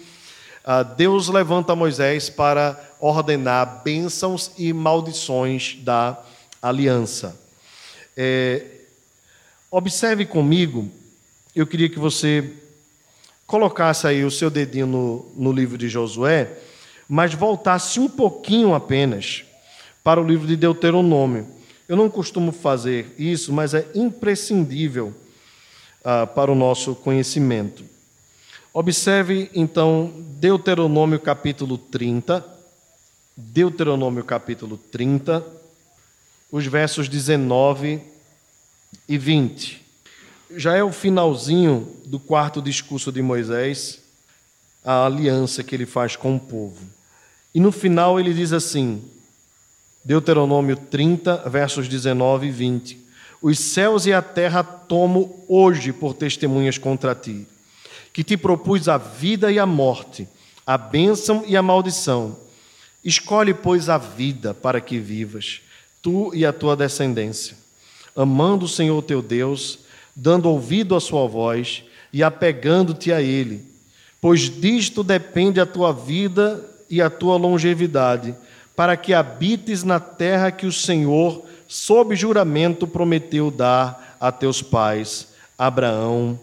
ah, 0.65 0.81
Deus 0.81 1.27
levanta 1.27 1.75
Moisés 1.75 2.29
para 2.29 2.79
ordenar 2.99 3.83
bênçãos 3.83 4.51
e 4.57 4.73
maldições 4.73 5.77
da 5.81 6.19
aliança. 6.61 7.39
É, 8.15 8.65
observe 9.69 10.25
comigo, 10.25 10.89
eu 11.55 11.67
queria 11.67 11.89
que 11.89 11.99
você 11.99 12.62
colocasse 13.45 14.07
aí 14.07 14.23
o 14.23 14.31
seu 14.31 14.49
dedinho 14.49 14.87
no, 14.87 15.31
no 15.35 15.51
livro 15.51 15.77
de 15.77 15.89
Josué, 15.89 16.57
mas 17.07 17.33
voltasse 17.33 17.99
um 17.99 18.09
pouquinho 18.09 18.73
apenas 18.73 19.43
para 20.03 20.21
o 20.21 20.27
livro 20.27 20.47
de 20.47 20.55
Deuteronômio. 20.55 21.47
Eu 21.87 21.95
não 21.95 22.09
costumo 22.09 22.51
fazer 22.51 23.13
isso, 23.17 23.51
mas 23.53 23.73
é 23.73 23.85
imprescindível 23.93 25.13
ah, 26.03 26.25
para 26.25 26.51
o 26.51 26.55
nosso 26.55 26.95
conhecimento. 26.95 27.83
Observe 28.73 29.51
então 29.53 30.11
Deuteronômio 30.39 31.19
capítulo 31.19 31.77
30, 31.77 32.43
Deuteronômio 33.37 34.23
capítulo 34.23 34.77
30, 34.77 35.45
os 36.51 36.65
versos 36.65 37.07
19 37.07 38.01
e 39.07 39.17
20. 39.17 39.82
Já 40.55 40.75
é 40.75 40.83
o 40.83 40.91
finalzinho 40.91 41.87
do 42.05 42.19
quarto 42.19 42.61
discurso 42.61 43.11
de 43.11 43.21
Moisés, 43.21 43.99
a 44.83 45.05
aliança 45.05 45.63
que 45.63 45.73
ele 45.73 45.85
faz 45.85 46.15
com 46.15 46.35
o 46.35 46.39
povo. 46.39 46.85
E 47.55 47.59
no 47.59 47.71
final 47.71 48.19
ele 48.19 48.33
diz 48.33 48.53
assim: 48.53 49.01
Deuteronômio 50.03 50.75
30, 50.75 51.49
versos 51.49 51.87
19 51.87 52.47
e 52.47 52.51
20. 52.51 53.03
Os 53.41 53.59
céus 53.59 54.05
e 54.05 54.13
a 54.13 54.21
terra 54.21 54.63
tomo 54.63 55.43
hoje 55.47 55.91
por 55.91 56.13
testemunhas 56.13 56.77
contra 56.77 57.15
ti, 57.15 57.47
que 58.11 58.23
te 58.23 58.37
propus 58.37 58.87
a 58.87 58.97
vida 58.97 59.51
e 59.51 59.57
a 59.57 59.65
morte, 59.65 60.27
a 60.65 60.77
bênção 60.77 61.43
e 61.47 61.57
a 61.57 61.61
maldição. 61.61 62.37
Escolhe, 63.03 63.53
pois, 63.53 63.89
a 63.89 63.97
vida 63.97 64.53
para 64.53 64.79
que 64.79 64.99
vivas, 64.99 65.61
tu 66.01 66.33
e 66.33 66.45
a 66.45 66.53
tua 66.53 66.75
descendência, 66.75 67.57
amando 68.15 68.65
o 68.65 68.69
Senhor 68.69 69.01
teu 69.01 69.21
Deus, 69.21 69.82
dando 70.15 70.49
ouvido 70.49 70.95
à 70.95 70.99
sua 70.99 71.27
voz 71.27 71.83
e 72.11 72.23
apegando-te 72.23 73.11
a 73.11 73.21
Ele, 73.21 73.65
pois 74.21 74.41
disto 74.41 75.03
depende 75.03 75.59
a 75.59 75.65
tua 75.65 75.91
vida 75.91 76.63
e 76.89 77.01
a 77.01 77.09
tua 77.09 77.37
longevidade 77.37 78.35
para 78.75 78.97
que 78.97 79.13
habites 79.13 79.83
na 79.83 79.99
terra 79.99 80.51
que 80.51 80.65
o 80.65 80.71
Senhor, 80.71 81.43
sob 81.67 82.15
juramento, 82.15 82.87
prometeu 82.87 83.51
dar 83.51 84.17
a 84.19 84.31
teus 84.31 84.61
pais, 84.61 85.27
Abraão, 85.57 86.39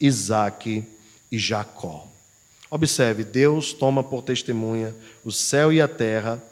Isaque 0.00 0.84
e 1.30 1.38
Jacó. 1.38 2.06
Observe, 2.70 3.24
Deus 3.24 3.72
toma 3.72 4.02
por 4.02 4.22
testemunha 4.22 4.94
o 5.24 5.30
céu 5.30 5.72
e 5.72 5.80
a 5.80 5.88
terra, 5.88 6.42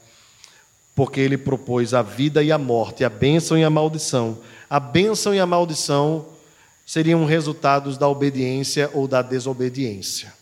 porque 0.94 1.20
ele 1.20 1.36
propôs 1.36 1.92
a 1.92 2.02
vida 2.02 2.42
e 2.42 2.52
a 2.52 2.58
morte, 2.58 3.04
a 3.04 3.08
bênção 3.08 3.58
e 3.58 3.64
a 3.64 3.70
maldição. 3.70 4.38
A 4.68 4.78
bênção 4.78 5.34
e 5.34 5.40
a 5.40 5.46
maldição 5.46 6.26
seriam 6.84 7.24
resultados 7.24 7.96
da 7.96 8.08
obediência 8.08 8.90
ou 8.92 9.08
da 9.08 9.22
desobediência. 9.22 10.32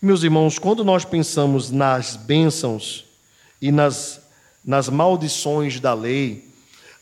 Meus 0.00 0.22
irmãos, 0.22 0.58
quando 0.58 0.84
nós 0.84 1.04
pensamos 1.04 1.70
nas 1.70 2.16
bênçãos 2.16 3.04
e 3.60 3.72
nas, 3.72 4.20
nas 4.64 4.88
maldições 4.88 5.80
da 5.80 5.94
lei, 5.94 6.48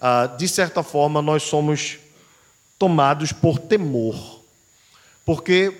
ah, 0.01 0.27
de 0.27 0.49
certa 0.49 0.83
forma 0.83 1.23
nós 1.23 1.43
somos 1.43 1.99
tomados 2.79 3.33
por 3.33 3.59
temor. 3.59 4.41
Porque 5.25 5.73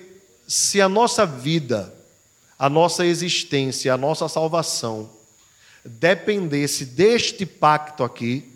se 0.47 0.81
a 0.81 0.87
nossa 0.87 1.25
vida, 1.25 1.93
a 2.57 2.69
nossa 2.69 3.05
existência, 3.05 3.93
a 3.93 3.97
nossa 3.97 4.27
salvação 4.29 5.09
dependesse 5.85 6.85
deste 6.85 7.45
pacto 7.45 8.03
aqui, 8.03 8.49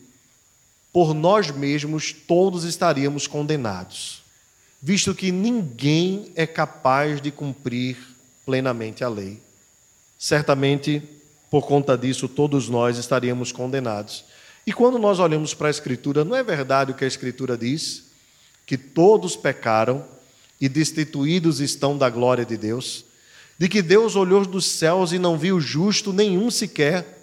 por 0.94 1.14
nós 1.14 1.52
mesmos 1.52 2.14
todos 2.14 2.64
estaríamos 2.64 3.28
condenados, 3.28 4.24
visto 4.82 5.16
que 5.16 5.32
ninguém 5.32 6.32
é 6.36 6.46
capaz 6.46 7.22
de 7.22 7.32
cumprir 7.32 7.98
plenamente 8.46 9.04
a 9.04 9.10
lei. 9.10 9.40
Certamente 10.18 11.02
por 11.50 11.66
conta 11.66 11.98
disso, 11.98 12.28
todos 12.28 12.68
nós 12.68 12.98
estaríamos 12.98 13.52
condenados. 13.52 14.26
E 14.66 14.74
quando 14.74 15.00
nós 15.00 15.18
olhamos 15.18 15.54
para 15.54 15.68
a 15.68 15.72
Escritura, 15.72 16.26
não 16.26 16.36
é 16.36 16.44
verdade 16.44 16.92
o 16.92 16.94
que 16.94 17.06
a 17.06 17.08
Escritura 17.08 17.58
diz? 17.58 18.04
Que 18.66 18.78
todos 18.78 19.36
pecaram 19.38 20.04
e 20.60 20.68
destituídos 20.68 21.62
estão 21.62 21.98
da 21.98 22.10
glória 22.10 22.46
de 22.46 22.58
Deus? 22.58 23.06
De 23.58 23.70
que 23.70 23.82
Deus 23.82 24.16
olhou 24.16 24.46
dos 24.46 24.66
céus 24.66 25.14
e 25.14 25.20
não 25.20 25.38
viu 25.38 25.60
justo 25.62 26.12
nenhum 26.12 26.52
sequer, 26.52 27.22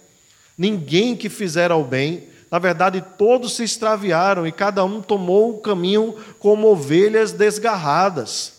ninguém 0.57 1.15
que 1.15 1.29
fizera 1.29 1.75
o 1.75 1.83
bem. 1.83 2.23
Na 2.55 2.59
verdade, 2.59 3.03
todos 3.17 3.57
se 3.57 3.65
extraviaram 3.65 4.47
e 4.47 4.51
cada 4.51 4.85
um 4.85 5.01
tomou 5.01 5.49
o 5.49 5.59
caminho 5.59 6.15
como 6.39 6.69
ovelhas 6.69 7.33
desgarradas. 7.33 8.53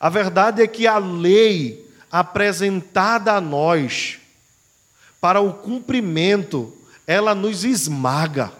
A 0.00 0.08
verdade 0.08 0.62
é 0.62 0.66
que 0.66 0.84
a 0.84 0.98
lei 0.98 1.88
apresentada 2.10 3.34
a 3.34 3.40
nós, 3.40 4.18
para 5.20 5.40
o 5.40 5.52
cumprimento, 5.52 6.76
ela 7.06 7.36
nos 7.36 7.62
esmaga. 7.62 8.52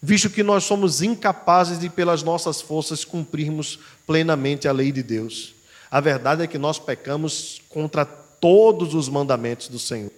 visto 0.00 0.30
que 0.30 0.42
nós 0.42 0.64
somos 0.64 1.02
incapazes 1.02 1.78
de, 1.78 1.90
pelas 1.90 2.22
nossas 2.22 2.62
forças, 2.62 3.04
cumprirmos 3.04 3.78
plenamente 4.06 4.66
a 4.66 4.72
lei 4.72 4.90
de 4.90 5.02
Deus. 5.02 5.54
A 5.90 6.00
verdade 6.00 6.42
é 6.42 6.46
que 6.46 6.56
nós 6.56 6.78
pecamos 6.78 7.60
contra 7.68 8.06
todos 8.06 8.94
os 8.94 9.06
mandamentos 9.06 9.68
do 9.68 9.78
Senhor 9.78 10.10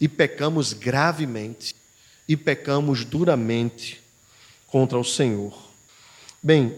e 0.00 0.06
pecamos 0.06 0.72
gravemente 0.72 1.74
e 2.28 2.36
pecamos 2.36 3.04
duramente 3.04 4.00
contra 4.66 4.98
o 4.98 5.04
Senhor. 5.04 5.56
Bem, 6.42 6.76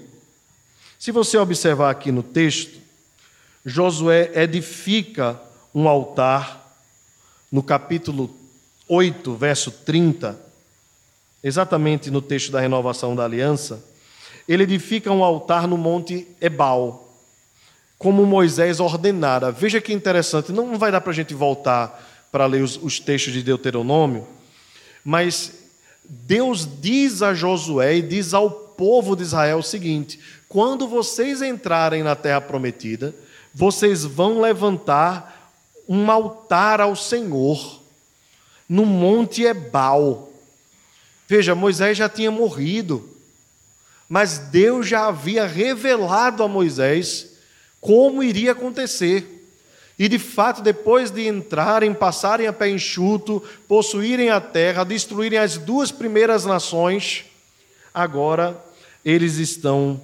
se 0.99 1.11
você 1.11 1.37
observar 1.37 1.91
aqui 1.91 2.13
no 2.13 2.23
texto, 2.23 2.79
Josué 3.67 4.31
edifica 4.35 5.41
um 5.75 5.89
altar 5.89 6.75
no 7.51 7.63
capítulo 7.63 8.35
8, 8.89 9.35
verso 9.35 9.71
30, 9.71 10.41
exatamente 11.43 12.11
no 12.11 12.23
texto 12.23 12.53
da 12.53 12.61
renovação 12.61 13.17
da 13.17 13.25
aliança, 13.25 13.85
ele 14.49 14.63
edifica 14.63 15.11
um 15.13 15.23
altar 15.23 15.67
no 15.67 15.77
monte 15.77 16.27
Ebal, 16.41 17.09
como 17.99 18.25
Moisés 18.25 18.81
ordenara. 18.81 19.53
Veja 19.53 19.81
que 19.81 19.93
interessante, 19.93 20.53
não 20.53 20.79
vai 20.79 20.91
dar 20.91 21.01
para 21.01 21.11
a 21.11 21.15
gente 21.15 21.35
voltar 21.35 22.29
para 22.33 22.47
ler 22.47 22.63
os, 22.63 22.77
os 22.77 22.99
textos 22.99 23.33
de 23.33 23.43
Deuteronômio, 23.43 24.27
mas 25.05 25.53
Deus 26.05 26.69
diz 26.81 27.23
a 27.23 27.35
Josué 27.35 27.97
e 27.97 28.03
diz 28.03 28.35
ao 28.35 28.51
povo 28.51 29.15
de 29.15 29.23
Israel 29.23 29.59
o 29.59 29.63
seguinte: 29.63 30.19
quando 30.49 30.89
vocês 30.89 31.43
entrarem 31.43 32.03
na 32.03 32.17
terra 32.17 32.41
prometida, 32.41 33.15
vocês 33.55 34.05
vão 34.05 34.41
levantar 34.41 35.55
um 35.89 36.11
altar 36.11 36.81
ao 36.81 36.95
Senhor 36.95 37.81
no 38.69 38.87
Monte 38.87 39.43
Ebal. 39.43 40.31
Veja, 41.29 41.55
Moisés 41.55 41.97
já 41.97 42.09
tinha 42.09 42.31
morrido, 42.31 43.09
mas 44.09 44.39
Deus 44.39 44.89
já 44.89 45.07
havia 45.07 45.47
revelado 45.47 46.43
a 46.43 46.49
Moisés 46.49 47.31
como 47.81 48.23
iria 48.23 48.53
acontecer. 48.53 49.40
E 50.01 50.09
de 50.09 50.19
fato, 50.19 50.63
depois 50.63 51.11
de 51.11 51.29
entrarem, 51.29 51.93
passarem 51.93 52.47
a 52.47 52.55
pé 52.55 52.71
enxuto, 52.71 53.43
possuírem 53.69 54.31
a 54.31 54.41
terra, 54.41 54.83
destruírem 54.83 55.39
as 55.39 55.59
duas 55.59 55.93
primeiras 55.93 56.47
nações, 56.47 57.27
agora 57.93 58.59
eles 59.05 59.37
estão 59.37 60.01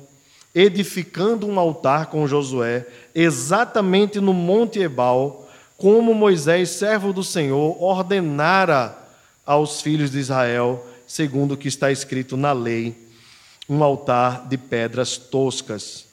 edificando 0.55 1.47
um 1.47 1.59
altar 1.59 2.09
com 2.09 2.29
Josué, 2.29 2.87
exatamente 3.15 4.21
no 4.21 4.35
Monte 4.35 4.81
Ebal, 4.81 5.49
como 5.79 6.13
Moisés, 6.13 6.69
servo 6.69 7.11
do 7.11 7.25
Senhor, 7.25 7.83
ordenara 7.83 8.95
aos 9.47 9.81
filhos 9.81 10.11
de 10.11 10.19
Israel, 10.19 10.87
segundo 11.07 11.53
o 11.53 11.57
que 11.57 11.69
está 11.69 11.91
escrito 11.91 12.37
na 12.37 12.53
lei, 12.53 12.95
um 13.67 13.83
altar 13.83 14.47
de 14.47 14.59
pedras 14.59 15.17
toscas, 15.17 16.05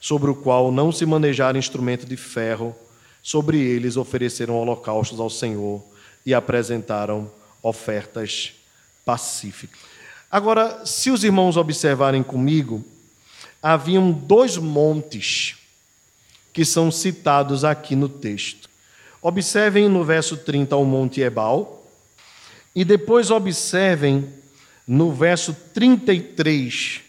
sobre 0.00 0.30
o 0.30 0.34
qual 0.34 0.72
não 0.72 0.90
se 0.90 1.04
manejara 1.04 1.58
instrumento 1.58 2.06
de 2.06 2.16
ferro 2.16 2.74
Sobre 3.22 3.58
eles 3.58 3.96
ofereceram 3.96 4.56
holocaustos 4.56 5.20
ao 5.20 5.28
Senhor 5.30 5.82
e 6.24 6.34
apresentaram 6.34 7.30
ofertas 7.62 8.52
pacíficas. 9.04 9.80
Agora, 10.30 10.84
se 10.84 11.10
os 11.10 11.24
irmãos 11.24 11.56
observarem 11.56 12.22
comigo, 12.22 12.84
haviam 13.62 14.12
dois 14.12 14.56
montes 14.56 15.56
que 16.52 16.64
são 16.64 16.90
citados 16.90 17.64
aqui 17.64 17.96
no 17.96 18.08
texto. 18.08 18.68
Observem 19.22 19.88
no 19.88 20.04
verso 20.04 20.36
30 20.36 20.76
o 20.76 20.84
Monte 20.84 21.20
Ebal, 21.20 21.86
e 22.74 22.84
depois 22.84 23.30
observem 23.30 24.28
no 24.86 25.12
verso 25.12 25.56
33 25.74 27.07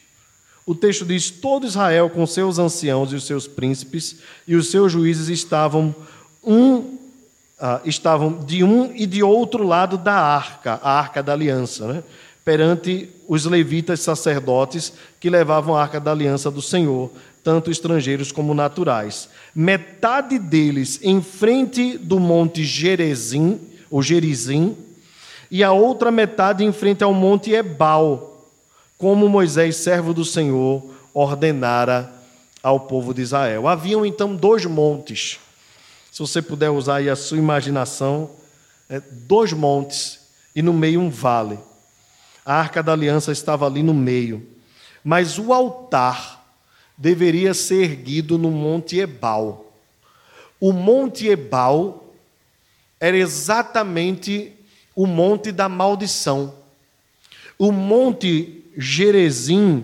o 0.69 0.75
texto 0.75 1.03
diz: 1.03 1.32
Todo 1.32 1.65
Israel, 1.65 2.12
com 2.12 2.27
seus 2.27 2.60
anciãos 2.60 3.12
e 3.12 3.15
os 3.15 3.25
seus 3.25 3.47
príncipes 3.47 4.17
e 4.47 4.55
os 4.55 4.69
seus 4.69 4.91
juízes, 4.91 5.27
estavam, 5.27 5.95
um, 6.43 6.75
uh, 6.77 7.82
estavam 7.86 8.38
de 8.45 8.63
um 8.63 8.91
e 8.93 9.08
de 9.08 9.23
outro 9.23 9.65
lado 9.65 9.97
da 9.97 10.13
arca, 10.13 10.79
a 10.84 10.91
arca 10.91 11.23
da 11.23 11.34
aliança, 11.34 11.91
né? 11.91 12.03
perante 12.45 13.10
os 13.27 13.45
levitas 13.45 14.01
sacerdotes 14.01 14.93
que 15.19 15.27
levavam 15.27 15.75
a 15.75 15.82
arca 15.82 15.99
da 15.99 16.12
aliança 16.12 16.51
do 16.51 16.62
Senhor, 16.62 17.10
tanto 17.43 17.71
estrangeiros 17.71 18.32
como 18.32 18.53
naturais. 18.53 19.27
Metade 19.55 20.38
deles 20.38 20.99
em 21.01 21.19
frente 21.19 21.97
do 21.97 22.19
monte 22.19 22.63
Gerezim, 22.63 23.60
ou 23.89 24.03
Gerizim, 24.03 24.77
e 25.49 25.63
a 25.63 25.71
outra 25.71 26.12
metade 26.12 26.63
em 26.63 26.71
frente 26.71 27.03
ao 27.03 27.12
monte 27.12 27.51
Ebal, 27.53 28.38
como 29.00 29.30
Moisés, 29.30 29.78
servo 29.78 30.14
do 30.14 30.26
Senhor, 30.26 30.84
ordenara 31.14 32.14
ao 32.62 32.82
povo 32.82 33.14
de 33.14 33.22
Israel. 33.22 33.66
Haviam 33.66 34.06
então 34.06 34.36
dois 34.36 34.66
montes. 34.66 35.40
Se 36.12 36.20
você 36.20 36.42
puder 36.42 36.70
usar 36.70 36.98
aí 36.98 37.10
a 37.10 37.16
sua 37.16 37.38
imaginação, 37.38 38.30
é, 38.90 39.00
dois 39.00 39.54
montes 39.54 40.20
e 40.54 40.62
no 40.62 40.74
meio 40.74 41.00
um 41.00 41.10
vale. 41.10 41.58
A 42.46 42.56
arca 42.56 42.84
da 42.84 42.92
aliança 42.92 43.32
estava 43.32 43.66
ali 43.66 43.82
no 43.82 43.94
meio. 43.94 44.46
Mas 45.02 45.40
o 45.40 45.54
altar 45.54 46.46
deveria 46.98 47.54
ser 47.54 47.84
erguido 47.84 48.38
no 48.38 48.52
Monte 48.52 49.00
Ebal. 49.00 49.72
O 50.60 50.74
Monte 50.74 51.26
Ebal 51.26 52.04
era 53.00 53.16
exatamente 53.16 54.52
o 54.94 55.08
monte 55.08 55.54
da 55.54 55.70
maldição. 55.70 56.54
O 57.58 57.72
monte 57.72 58.59
Gerezim, 58.82 59.84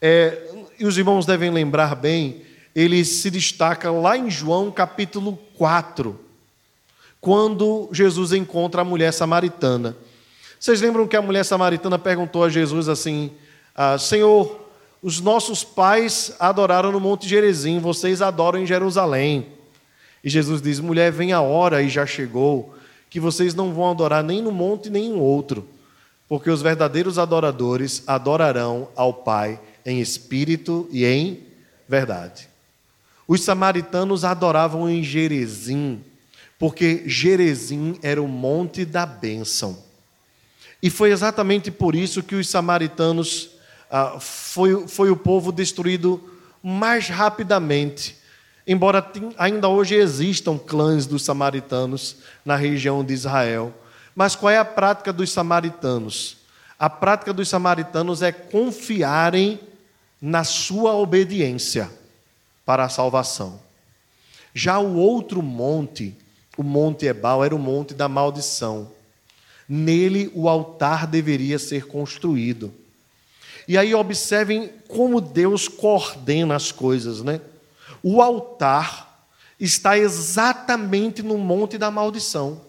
é, 0.00 0.40
e 0.78 0.86
os 0.86 0.96
irmãos 0.96 1.26
devem 1.26 1.50
lembrar 1.50 1.96
bem, 1.96 2.42
ele 2.72 3.04
se 3.04 3.28
destaca 3.32 3.90
lá 3.90 4.16
em 4.16 4.30
João 4.30 4.70
capítulo 4.70 5.36
4, 5.58 6.16
quando 7.20 7.88
Jesus 7.90 8.32
encontra 8.32 8.82
a 8.82 8.84
mulher 8.84 9.12
samaritana. 9.12 9.96
Vocês 10.56 10.80
lembram 10.80 11.08
que 11.08 11.16
a 11.16 11.22
mulher 11.22 11.44
samaritana 11.44 11.98
perguntou 11.98 12.44
a 12.44 12.48
Jesus 12.48 12.88
assim: 12.88 13.32
ah, 13.74 13.98
Senhor, 13.98 14.68
os 15.02 15.20
nossos 15.20 15.64
pais 15.64 16.32
adoraram 16.38 16.92
no 16.92 17.00
Monte 17.00 17.26
Gerezim, 17.26 17.80
vocês 17.80 18.22
adoram 18.22 18.60
em 18.60 18.66
Jerusalém. 18.66 19.48
E 20.22 20.30
Jesus 20.30 20.62
diz: 20.62 20.78
Mulher, 20.78 21.10
vem 21.10 21.32
a 21.32 21.40
hora 21.40 21.82
e 21.82 21.88
já 21.88 22.06
chegou, 22.06 22.72
que 23.10 23.18
vocês 23.18 23.52
não 23.52 23.74
vão 23.74 23.90
adorar 23.90 24.22
nem 24.22 24.40
no 24.40 24.52
monte 24.52 24.88
nem 24.88 25.06
em 25.06 25.18
outro 25.18 25.66
porque 26.30 26.48
os 26.48 26.62
verdadeiros 26.62 27.18
adoradores 27.18 28.04
adorarão 28.06 28.88
ao 28.94 29.12
Pai 29.12 29.60
em 29.84 30.00
espírito 30.00 30.88
e 30.92 31.04
em 31.04 31.40
verdade. 31.88 32.48
Os 33.26 33.42
samaritanos 33.42 34.24
adoravam 34.24 34.88
em 34.88 35.02
Gerezim, 35.02 36.04
porque 36.56 37.02
Gerezim 37.04 37.98
era 38.00 38.22
o 38.22 38.28
monte 38.28 38.84
da 38.84 39.04
bênção. 39.04 39.76
E 40.80 40.88
foi 40.88 41.10
exatamente 41.10 41.68
por 41.68 41.96
isso 41.96 42.22
que 42.22 42.36
os 42.36 42.48
samaritanos 42.48 43.50
ah, 43.90 44.18
foi, 44.20 44.86
foi 44.86 45.10
o 45.10 45.16
povo 45.16 45.50
destruído 45.50 46.22
mais 46.62 47.08
rapidamente. 47.08 48.14
Embora 48.64 49.04
ainda 49.36 49.66
hoje 49.66 49.96
existam 49.96 50.56
clãs 50.56 51.06
dos 51.06 51.24
samaritanos 51.24 52.18
na 52.44 52.54
região 52.54 53.04
de 53.04 53.14
Israel, 53.14 53.74
mas 54.20 54.36
qual 54.36 54.50
é 54.50 54.58
a 54.58 54.66
prática 54.66 55.14
dos 55.14 55.32
samaritanos? 55.32 56.36
A 56.78 56.90
prática 56.90 57.32
dos 57.32 57.48
samaritanos 57.48 58.20
é 58.20 58.30
confiarem 58.30 59.58
na 60.20 60.44
sua 60.44 60.94
obediência 60.94 61.90
para 62.66 62.84
a 62.84 62.88
salvação. 62.90 63.58
Já 64.52 64.78
o 64.78 64.96
outro 64.96 65.42
monte, 65.42 66.14
o 66.54 66.62
Monte 66.62 67.06
Ebal, 67.06 67.42
era 67.42 67.56
o 67.56 67.58
monte 67.58 67.94
da 67.94 68.10
maldição. 68.10 68.90
Nele 69.66 70.30
o 70.34 70.50
altar 70.50 71.06
deveria 71.06 71.58
ser 71.58 71.86
construído. 71.86 72.70
E 73.66 73.78
aí 73.78 73.94
observem 73.94 74.70
como 74.86 75.18
Deus 75.18 75.66
coordena 75.66 76.56
as 76.56 76.70
coisas, 76.70 77.22
né? 77.22 77.40
O 78.02 78.20
altar 78.20 79.24
está 79.58 79.96
exatamente 79.96 81.22
no 81.22 81.38
monte 81.38 81.78
da 81.78 81.90
maldição. 81.90 82.68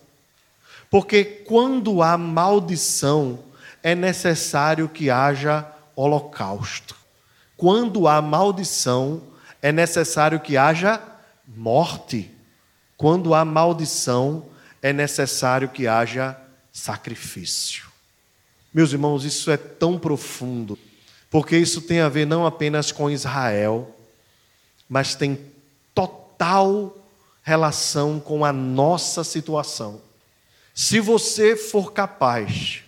Porque 0.92 1.24
quando 1.24 2.04
há 2.04 2.18
maldição, 2.18 3.40
é 3.82 3.96
necessário 3.96 4.90
que 4.90 5.10
haja 5.10 5.66
holocausto. 5.96 6.98
Quando 7.56 8.10
há 8.10 8.22
maldição, 8.22 9.24
é 9.62 9.72
necessário 9.72 10.42
que 10.42 10.58
haja 10.58 11.02
morte. 11.48 12.30
Quando 12.98 13.34
há 13.34 13.46
maldição, 13.46 14.46
é 14.82 14.92
necessário 14.92 15.70
que 15.70 15.88
haja 15.88 16.38
sacrifício. 16.74 17.86
Meus 18.74 18.92
irmãos, 18.92 19.24
isso 19.24 19.50
é 19.50 19.56
tão 19.56 19.98
profundo, 19.98 20.78
porque 21.30 21.58
isso 21.58 21.82
tem 21.82 22.02
a 22.02 22.10
ver 22.10 22.28
não 22.28 22.46
apenas 22.46 22.92
com 22.92 23.10
Israel, 23.10 23.96
mas 24.90 25.16
tem 25.16 25.40
total 25.96 26.98
relação 27.44 28.20
com 28.20 28.44
a 28.44 28.52
nossa 28.52 29.24
situação. 29.24 30.11
Se 30.74 31.00
você 31.00 31.56
for 31.56 31.92
capaz 31.92 32.82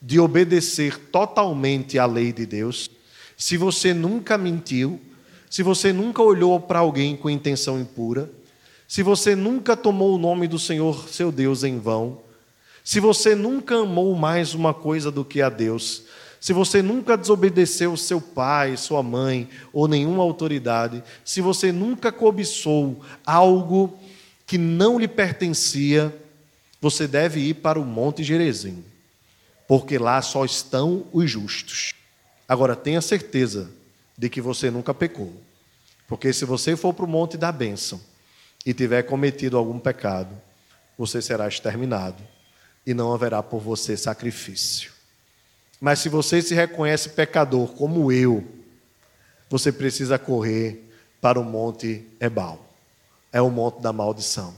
de 0.00 0.18
obedecer 0.18 0.98
totalmente 1.10 1.98
à 1.98 2.06
lei 2.06 2.32
de 2.32 2.46
Deus, 2.46 2.90
se 3.36 3.56
você 3.56 3.94
nunca 3.94 4.36
mentiu, 4.36 5.00
se 5.48 5.62
você 5.62 5.92
nunca 5.92 6.22
olhou 6.22 6.60
para 6.60 6.78
alguém 6.78 7.16
com 7.16 7.28
intenção 7.28 7.80
impura, 7.80 8.30
se 8.86 9.02
você 9.02 9.34
nunca 9.34 9.76
tomou 9.76 10.14
o 10.14 10.18
nome 10.18 10.46
do 10.46 10.58
Senhor 10.58 11.08
seu 11.08 11.32
Deus 11.32 11.64
em 11.64 11.78
vão, 11.78 12.20
se 12.84 13.00
você 13.00 13.34
nunca 13.34 13.76
amou 13.76 14.14
mais 14.14 14.54
uma 14.54 14.74
coisa 14.74 15.10
do 15.10 15.24
que 15.24 15.40
a 15.40 15.48
Deus, 15.48 16.04
se 16.40 16.52
você 16.52 16.80
nunca 16.80 17.16
desobedeceu 17.16 17.96
seu 17.96 18.20
pai, 18.20 18.76
sua 18.76 19.02
mãe 19.02 19.48
ou 19.72 19.86
nenhuma 19.86 20.22
autoridade, 20.22 21.02
se 21.24 21.40
você 21.40 21.70
nunca 21.70 22.10
cobiçou 22.10 23.00
algo 23.26 23.98
que 24.46 24.56
não 24.56 24.98
lhe 24.98 25.06
pertencia, 25.06 26.14
você 26.80 27.06
deve 27.06 27.40
ir 27.40 27.54
para 27.54 27.78
o 27.78 27.84
Monte 27.84 28.24
Gerezim, 28.24 28.84
porque 29.68 29.98
lá 29.98 30.20
só 30.22 30.44
estão 30.44 31.06
os 31.12 31.30
justos. 31.30 31.94
Agora, 32.48 32.74
tenha 32.74 33.00
certeza 33.00 33.70
de 34.16 34.28
que 34.28 34.40
você 34.40 34.70
nunca 34.70 34.94
pecou, 34.94 35.32
porque 36.08 36.32
se 36.32 36.44
você 36.44 36.76
for 36.76 36.94
para 36.94 37.04
o 37.04 37.08
Monte 37.08 37.36
da 37.36 37.52
Bênção 37.52 38.00
e 38.64 38.74
tiver 38.74 39.02
cometido 39.02 39.56
algum 39.56 39.78
pecado, 39.78 40.36
você 40.96 41.22
será 41.22 41.46
exterminado 41.48 42.22
e 42.86 42.92
não 42.92 43.12
haverá 43.12 43.42
por 43.42 43.60
você 43.60 43.96
sacrifício. 43.96 44.92
Mas 45.80 46.00
se 46.00 46.08
você 46.08 46.42
se 46.42 46.54
reconhece 46.54 47.10
pecador 47.10 47.68
como 47.68 48.12
eu, 48.12 48.46
você 49.48 49.72
precisa 49.72 50.18
correr 50.18 50.90
para 51.20 51.40
o 51.40 51.44
Monte 51.44 52.06
Ebal. 52.20 52.66
É 53.32 53.40
o 53.40 53.50
Monte 53.50 53.80
da 53.80 53.92
Maldição. 53.92 54.54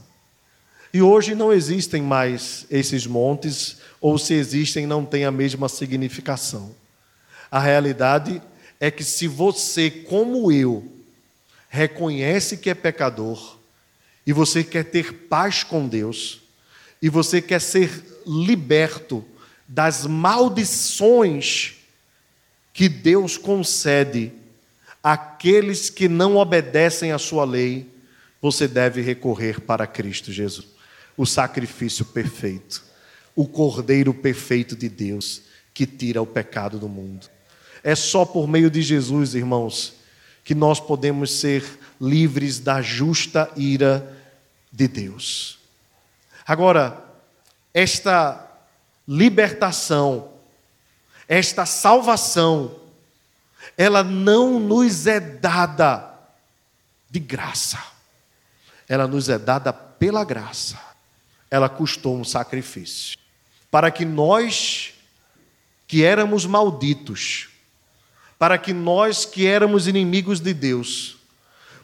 E 0.93 1.01
hoje 1.01 1.33
não 1.33 1.51
existem 1.51 2.03
mais 2.03 2.67
esses 2.69 3.07
montes, 3.07 3.77
ou 3.99 4.19
se 4.19 4.35
existem, 4.35 4.85
não 4.85 5.03
têm 5.03 5.25
a 5.25 5.31
mesma 5.31 5.67
significação. 5.67 6.75
A 7.49 7.59
realidade 7.59 8.39
é 8.79 8.91
que 8.91 9.03
se 9.03 9.27
você, 9.27 9.89
como 9.89 10.51
eu, 10.51 10.87
reconhece 11.67 12.57
que 12.57 12.69
é 12.69 12.75
pecador, 12.75 13.57
e 14.25 14.31
você 14.31 14.63
quer 14.63 14.83
ter 14.83 15.11
paz 15.27 15.63
com 15.63 15.87
Deus, 15.87 16.41
e 17.01 17.09
você 17.09 17.41
quer 17.41 17.59
ser 17.59 17.89
liberto 18.27 19.25
das 19.67 20.05
maldições 20.05 21.73
que 22.71 22.87
Deus 22.87 23.35
concede 23.35 24.31
àqueles 25.01 25.89
que 25.89 26.07
não 26.07 26.37
obedecem 26.37 27.11
à 27.11 27.17
sua 27.17 27.45
lei, 27.45 27.89
você 28.39 28.67
deve 28.67 29.01
recorrer 29.01 29.59
para 29.59 29.87
Cristo 29.87 30.31
Jesus 30.31 30.73
o 31.15 31.25
sacrifício 31.25 32.05
perfeito, 32.05 32.83
o 33.35 33.47
cordeiro 33.47 34.13
perfeito 34.13 34.75
de 34.75 34.89
Deus 34.89 35.41
que 35.73 35.85
tira 35.85 36.21
o 36.21 36.27
pecado 36.27 36.79
do 36.79 36.87
mundo. 36.87 37.27
É 37.83 37.95
só 37.95 38.25
por 38.25 38.47
meio 38.47 38.69
de 38.69 38.81
Jesus, 38.81 39.35
irmãos, 39.35 39.93
que 40.43 40.53
nós 40.55 40.79
podemos 40.79 41.39
ser 41.39 41.63
livres 41.99 42.59
da 42.59 42.81
justa 42.81 43.51
ira 43.55 44.15
de 44.71 44.87
Deus. 44.87 45.59
Agora, 46.45 47.03
esta 47.73 48.51
libertação, 49.07 50.31
esta 51.27 51.65
salvação, 51.65 52.79
ela 53.77 54.03
não 54.03 54.59
nos 54.59 55.07
é 55.07 55.19
dada 55.19 56.13
de 57.09 57.19
graça, 57.19 57.81
ela 58.87 59.07
nos 59.07 59.29
é 59.29 59.39
dada 59.39 59.71
pela 59.71 60.23
graça 60.23 60.92
ela 61.53 61.69
custou 61.69 62.17
um 62.17 62.23
sacrifício. 62.23 63.15
Para 63.69 63.91
que 63.91 64.03
nós, 64.03 64.95
que 65.87 66.03
éramos 66.03 66.47
malditos, 66.47 67.49
para 68.39 68.57
que 68.57 68.73
nós, 68.73 69.23
que 69.23 69.45
éramos 69.45 69.87
inimigos 69.87 70.39
de 70.39 70.51
Deus, 70.51 71.17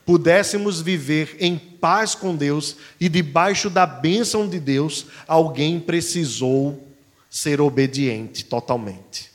pudéssemos 0.03 0.81
viver 0.81 1.37
em 1.39 1.55
paz 1.55 2.15
com 2.15 2.35
Deus 2.35 2.77
e 2.99 3.07
debaixo 3.07 3.69
da 3.69 3.85
bênção 3.85 4.49
de 4.49 4.59
Deus, 4.59 5.05
alguém 5.27 5.79
precisou 5.79 6.87
ser 7.29 7.61
obediente 7.61 8.45
totalmente. 8.45 9.29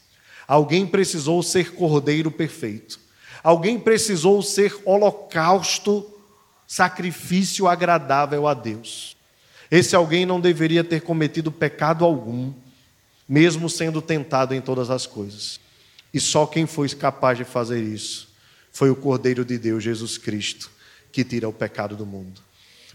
Alguém 0.49 0.85
precisou 0.85 1.45
ser 1.45 1.75
cordeiro 1.75 2.29
perfeito. 2.29 2.99
Alguém 3.41 3.79
precisou 3.79 4.43
ser 4.43 4.77
holocausto, 4.85 6.13
sacrifício 6.67 7.69
agradável 7.69 8.49
a 8.49 8.55
Deus. 8.55 9.14
Esse 9.77 9.97
alguém 9.97 10.25
não 10.25 10.41
deveria 10.41 10.85
ter 10.85 11.01
cometido 11.01 11.51
pecado 11.51 12.05
algum, 12.05 12.53
mesmo 13.29 13.69
sendo 13.69 14.01
tentado 14.01 14.55
em 14.55 14.61
todas 14.61 14.89
as 14.89 15.05
coisas. 15.05 15.59
E 16.13 16.21
só 16.21 16.47
quem 16.47 16.65
foi 16.65 16.89
capaz 16.91 17.39
de 17.39 17.43
fazer 17.43 17.83
isso 17.83 18.29
foi 18.71 18.89
o 18.89 18.95
Cordeiro 18.95 19.45
de 19.45 19.59
Deus, 19.59 19.83
Jesus 19.83 20.17
Cristo, 20.17 20.71
que 21.11 21.25
tira 21.25 21.49
o 21.49 21.53
pecado 21.53 21.97
do 21.97 22.07
mundo. 22.07 22.41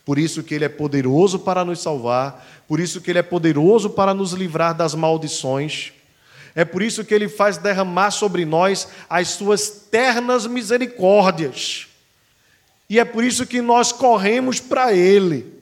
Por 0.06 0.18
isso 0.18 0.42
que 0.42 0.56
ele 0.56 0.63
é 0.63 0.70
poderoso 0.70 1.39
para 1.39 1.65
nos 1.65 1.82
salvar, 1.82 2.63
por 2.65 2.80
isso 2.80 3.02
que 3.02 3.12
ele 3.12 3.20
é 3.20 3.24
poderoso 3.24 3.89
para 3.89 4.13
nos 4.13 4.32
livrar 4.32 4.74
das 4.74 4.96
maldições. 4.96 5.92
É 6.56 6.63
por 6.63 6.82
isso 6.82 7.04
que 7.04 7.13
ele 7.13 7.28
faz 7.28 7.58
derramar 7.58 8.12
sobre 8.12 8.46
nós 8.46 8.88
as 9.10 9.28
suas 9.28 9.70
ternas 9.70 10.48
misericórdias. 10.48 11.89
E 12.89 12.98
é 12.98 13.04
por 13.04 13.22
isso 13.22 13.46
que 13.46 13.62
nós 13.62 13.92
corremos 13.92 14.62
para 14.62 14.94
ele. 14.94 15.59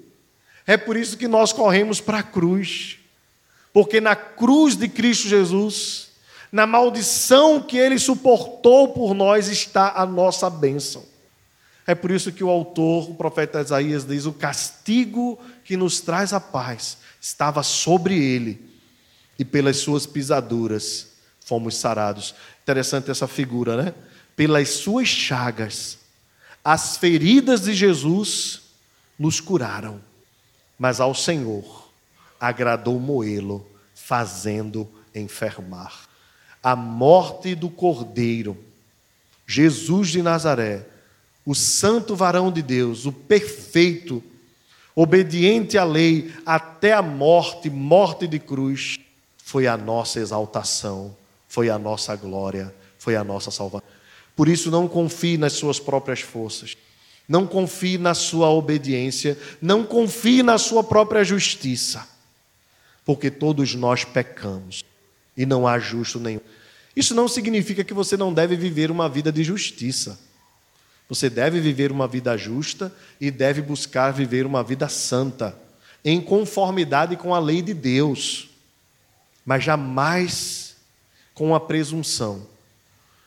É 0.68 0.76
por 0.76 0.98
isso 0.98 1.16
que 1.16 1.30
nós 1.30 1.54
corremos 1.54 2.02
para 2.02 2.20
a 2.20 2.24
cruz. 2.24 2.98
Porque 3.72 4.02
na 4.02 4.18
cruz 4.18 4.76
de 4.76 4.90
Cristo 4.90 5.30
Jesus, 5.30 6.10
na 6.52 6.68
maldição 6.68 7.62
que 7.62 7.78
ele 7.78 7.98
suportou 7.98 8.90
por 8.90 9.14
nós, 9.14 9.48
está 9.48 9.94
a 9.96 10.06
nossa 10.06 10.50
bênção. 10.50 11.06
É 11.86 11.96
por 11.96 12.12
isso 12.12 12.34
que 12.34 12.44
o 12.44 12.50
autor, 12.50 13.10
o 13.10 13.16
profeta 13.16 13.62
Isaías, 13.62 14.06
diz: 14.06 14.26
o 14.26 14.34
castigo 14.34 15.40
que 15.64 15.78
nos 15.78 16.02
traz 16.02 16.34
a 16.34 16.40
paz 16.40 16.98
estava 17.22 17.64
sobre 17.64 18.22
ele, 18.22 18.62
e 19.40 19.46
pelas 19.46 19.78
suas 19.78 20.06
pisaduras 20.06 21.14
fomos 21.46 21.78
sarados. 21.78 22.36
Interessante 22.62 23.10
essa 23.10 23.28
figura, 23.28 23.82
né? 23.82 23.94
Pelas 24.36 24.70
suas 24.70 25.08
chagas, 25.08 25.98
as 26.62 26.98
feridas 26.98 27.62
de 27.62 27.74
Jesus 27.74 28.64
nos 29.18 29.40
curaram 29.40 30.07
mas 30.78 31.00
ao 31.00 31.14
Senhor 31.14 31.90
agradou 32.40 33.00
moê-lo, 33.00 33.66
fazendo 33.96 34.88
enfermar. 35.14 36.08
A 36.62 36.76
morte 36.76 37.56
do 37.56 37.70
Cordeiro, 37.70 38.58
Jesus 39.46 40.10
de 40.10 40.22
Nazaré, 40.22 40.86
o 41.46 41.56
santo 41.56 42.16
varão 42.16 42.52
de 42.52 42.62
Deus, 42.62 43.06
o 43.06 43.12
perfeito, 43.12 44.22
obediente 44.94 45.78
à 45.78 45.84
lei 45.84 46.34
até 46.46 46.94
a 46.94 47.02
morte, 47.02 47.70
morte 47.70 48.28
de 48.28 48.40
cruz, 48.40 49.00
foi 49.38 49.66
a 49.66 49.78
nossa 49.78 50.20
exaltação, 50.20 51.16
foi 51.48 51.70
a 51.70 51.80
nossa 51.80 52.16
glória, 52.16 52.74
foi 53.00 53.16
a 53.16 53.24
nossa 53.24 53.50
salvação. 53.50 53.88
Por 54.36 54.50
isso, 54.50 54.70
não 54.70 54.88
confie 54.88 55.38
nas 55.38 55.54
suas 55.54 55.80
próprias 55.80 56.20
forças. 56.20 56.78
Não 57.28 57.46
confie 57.46 57.98
na 57.98 58.14
sua 58.14 58.50
obediência, 58.50 59.38
não 59.62 59.84
confie 59.84 60.42
na 60.42 60.58
sua 60.58 60.84
própria 60.84 61.24
justiça, 61.24 62.08
porque 63.04 63.30
todos 63.30 63.76
nós 63.76 64.06
pecamos 64.06 64.86
e 65.36 65.46
não 65.46 65.68
há 65.68 65.78
justo 65.78 66.20
nenhum. 66.20 66.40
Isso 66.96 67.14
não 67.14 67.28
significa 67.28 67.84
que 67.84 67.94
você 67.94 68.16
não 68.18 68.34
deve 68.34 68.56
viver 68.56 68.90
uma 68.90 69.08
vida 69.08 69.32
de 69.32 69.44
justiça. 69.44 70.20
Você 71.10 71.30
deve 71.30 71.60
viver 71.60 71.92
uma 71.92 72.08
vida 72.08 72.36
justa 72.36 72.94
e 73.20 73.30
deve 73.30 73.62
buscar 73.62 74.12
viver 74.12 74.46
uma 74.46 74.64
vida 74.64 74.90
santa, 74.90 75.58
em 76.04 76.20
conformidade 76.20 77.16
com 77.16 77.36
a 77.36 77.40
lei 77.40 77.62
de 77.62 77.74
Deus, 77.74 78.50
mas 79.46 79.64
jamais 79.64 80.76
com 81.34 81.54
a 81.54 81.60
presunção 81.60 82.48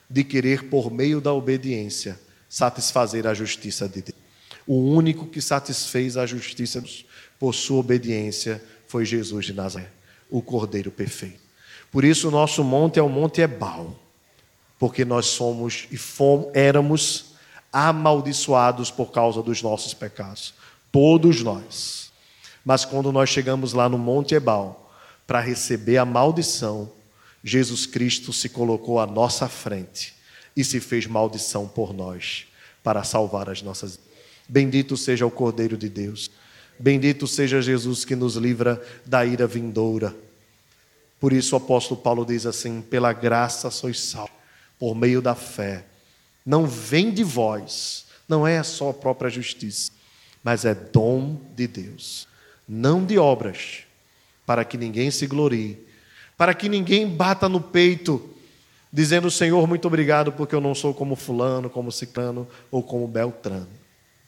de 0.09 0.23
querer, 0.23 0.69
por 0.69 0.91
meio 0.91 1.21
da 1.21 1.33
obediência, 1.33 2.19
satisfazer 2.51 3.25
a 3.25 3.33
justiça 3.33 3.87
de 3.87 4.01
Deus. 4.01 4.17
O 4.67 4.75
único 4.75 5.25
que 5.25 5.41
satisfez 5.41 6.17
a 6.17 6.25
justiça 6.25 6.83
por 7.39 7.55
sua 7.55 7.79
obediência 7.79 8.61
foi 8.89 9.05
Jesus 9.05 9.45
de 9.45 9.53
Nazaré, 9.53 9.89
o 10.29 10.41
Cordeiro 10.41 10.91
perfeito. 10.91 11.39
Por 11.89 12.03
isso 12.03 12.27
o 12.27 12.31
nosso 12.31 12.61
monte 12.61 12.99
é 12.99 13.01
o 13.01 13.07
Monte 13.07 13.39
Ebal, 13.39 13.97
porque 14.77 15.05
nós 15.05 15.27
somos 15.27 15.87
e 15.91 15.97
fomos, 15.97 16.47
éramos 16.53 17.31
amaldiçoados 17.71 18.91
por 18.91 19.13
causa 19.13 19.41
dos 19.41 19.61
nossos 19.61 19.93
pecados, 19.93 20.53
todos 20.91 21.41
nós. 21.41 22.11
Mas 22.65 22.83
quando 22.83 23.13
nós 23.13 23.29
chegamos 23.29 23.71
lá 23.71 23.87
no 23.87 23.97
Monte 23.97 24.35
Ebal 24.35 24.93
para 25.25 25.39
receber 25.39 25.97
a 25.97 26.03
maldição, 26.03 26.91
Jesus 27.41 27.85
Cristo 27.85 28.33
se 28.33 28.49
colocou 28.49 28.99
à 28.99 29.07
nossa 29.07 29.47
frente 29.47 30.19
e 30.55 30.63
se 30.63 30.79
fez 30.79 31.07
maldição 31.07 31.67
por 31.67 31.93
nós, 31.93 32.45
para 32.83 33.03
salvar 33.03 33.49
as 33.49 33.61
nossas. 33.61 33.99
Bendito 34.47 34.97
seja 34.97 35.25
o 35.25 35.31
Cordeiro 35.31 35.77
de 35.77 35.87
Deus. 35.87 36.29
Bendito 36.77 37.27
seja 37.27 37.61
Jesus 37.61 38.03
que 38.03 38.15
nos 38.15 38.35
livra 38.35 38.81
da 39.05 39.25
ira 39.25 39.47
vindoura. 39.47 40.15
Por 41.19 41.31
isso 41.31 41.55
o 41.55 41.57
apóstolo 41.57 42.01
Paulo 42.01 42.25
diz 42.25 42.45
assim: 42.45 42.81
pela 42.81 43.13
graça 43.13 43.69
sois 43.69 43.99
salvos, 43.99 44.35
por 44.79 44.95
meio 44.95 45.21
da 45.21 45.35
fé. 45.35 45.85
Não 46.43 46.65
vem 46.65 47.13
de 47.13 47.23
vós, 47.23 48.05
não 48.27 48.47
é 48.47 48.63
só 48.63 48.89
a 48.89 48.93
própria 48.93 49.29
justiça, 49.29 49.91
mas 50.43 50.65
é 50.65 50.73
dom 50.73 51.39
de 51.55 51.67
Deus, 51.67 52.27
não 52.67 53.05
de 53.05 53.19
obras, 53.19 53.83
para 54.45 54.65
que 54.65 54.77
ninguém 54.77 55.11
se 55.11 55.27
glorie, 55.27 55.77
para 56.35 56.55
que 56.55 56.67
ninguém 56.67 57.07
bata 57.07 57.47
no 57.47 57.61
peito, 57.61 58.27
dizendo: 58.91 59.31
Senhor, 59.31 59.67
muito 59.67 59.87
obrigado, 59.87 60.31
porque 60.31 60.55
eu 60.55 60.61
não 60.61 60.75
sou 60.75 60.93
como 60.93 61.15
Fulano, 61.15 61.69
como 61.69 61.91
Ciclano 61.91 62.47
ou 62.69 62.83
como 62.83 63.07
Beltrano. 63.07 63.69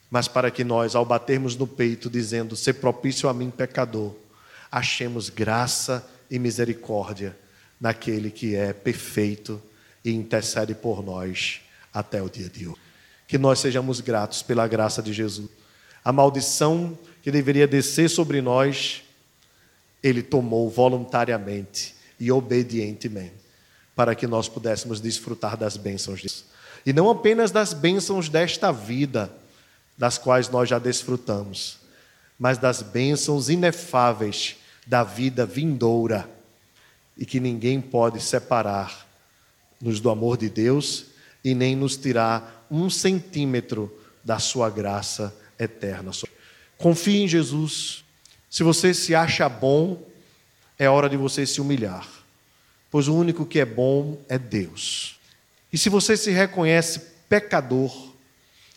Mas 0.09 0.27
para 0.27 0.51
que 0.51 0.63
nós, 0.63 0.95
ao 0.95 1.05
batermos 1.05 1.55
no 1.55 1.67
peito, 1.67 2.09
dizendo: 2.09 2.55
Ser 2.55 2.73
propício 2.73 3.27
a 3.27 3.33
mim, 3.33 3.49
pecador, 3.49 4.13
achemos 4.71 5.29
graça 5.29 6.07
e 6.29 6.39
misericórdia 6.39 7.35
naquele 7.79 8.31
que 8.31 8.55
é 8.55 8.73
perfeito 8.73 9.61
e 10.03 10.11
intercede 10.11 10.73
por 10.73 11.03
nós 11.03 11.61
até 11.93 12.21
o 12.21 12.29
dia 12.29 12.49
de 12.49 12.67
hoje. 12.67 12.79
Que 13.27 13.37
nós 13.37 13.59
sejamos 13.59 13.99
gratos 13.99 14.41
pela 14.41 14.67
graça 14.67 15.01
de 15.01 15.13
Jesus. 15.13 15.49
A 16.03 16.11
maldição 16.11 16.97
que 17.21 17.31
deveria 17.31 17.67
descer 17.67 18.09
sobre 18.09 18.41
nós, 18.41 19.03
ele 20.01 20.21
tomou 20.21 20.69
voluntariamente 20.69 21.95
e 22.19 22.31
obedientemente, 22.31 23.42
para 23.95 24.15
que 24.15 24.27
nós 24.27 24.47
pudéssemos 24.47 24.99
desfrutar 24.99 25.55
das 25.55 25.77
bênçãos 25.77 26.21
disso. 26.21 26.45
E 26.85 26.91
não 26.91 27.09
apenas 27.09 27.51
das 27.51 27.73
bênçãos 27.73 28.27
desta 28.27 28.71
vida, 28.71 29.31
das 29.97 30.17
quais 30.17 30.49
nós 30.49 30.67
já 30.67 30.79
desfrutamos, 30.79 31.77
mas 32.37 32.57
das 32.57 32.81
bênçãos 32.81 33.49
inefáveis 33.49 34.57
da 34.85 35.03
vida 35.03 35.45
vindoura 35.45 36.29
e 37.17 37.25
que 37.25 37.39
ninguém 37.39 37.79
pode 37.79 38.19
separar-nos 38.19 39.99
do 39.99 40.09
amor 40.09 40.37
de 40.37 40.49
Deus 40.49 41.05
e 41.43 41.53
nem 41.53 41.75
nos 41.75 41.95
tirar 41.95 42.65
um 42.69 42.89
centímetro 42.89 43.91
da 44.23 44.39
sua 44.39 44.69
graça 44.69 45.33
eterna. 45.59 46.11
Confie 46.77 47.23
em 47.23 47.27
Jesus. 47.27 48.03
Se 48.49 48.63
você 48.63 48.93
se 48.93 49.13
acha 49.13 49.47
bom, 49.47 50.01
é 50.77 50.89
hora 50.89 51.09
de 51.09 51.17
você 51.17 51.45
se 51.45 51.61
humilhar, 51.61 52.07
pois 52.93 53.07
o 53.07 53.15
único 53.15 53.43
que 53.43 53.59
é 53.59 53.65
bom 53.65 54.21
é 54.29 54.37
Deus. 54.37 55.19
E 55.71 55.79
se 55.79 55.89
você 55.89 56.15
se 56.15 56.29
reconhece 56.29 56.99
pecador, 57.27 57.91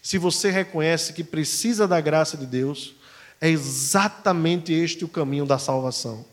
se 0.00 0.16
você 0.16 0.50
reconhece 0.50 1.12
que 1.12 1.22
precisa 1.22 1.86
da 1.86 2.00
graça 2.00 2.34
de 2.34 2.46
Deus, 2.46 2.94
é 3.42 3.50
exatamente 3.50 4.72
este 4.72 5.04
o 5.04 5.08
caminho 5.08 5.44
da 5.44 5.58
salvação. 5.58 6.24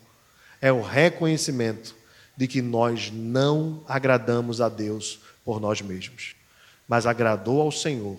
É 0.62 0.72
o 0.72 0.80
reconhecimento 0.80 1.94
de 2.34 2.48
que 2.48 2.62
nós 2.62 3.10
não 3.12 3.84
agradamos 3.86 4.62
a 4.62 4.70
Deus 4.70 5.20
por 5.44 5.60
nós 5.60 5.82
mesmos, 5.82 6.36
mas 6.88 7.04
agradou 7.04 7.60
ao 7.60 7.70
Senhor, 7.70 8.18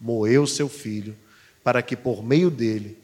moeu 0.00 0.44
seu 0.44 0.68
filho, 0.68 1.16
para 1.62 1.82
que 1.82 1.94
por 1.94 2.20
meio 2.24 2.50
dele 2.50 2.98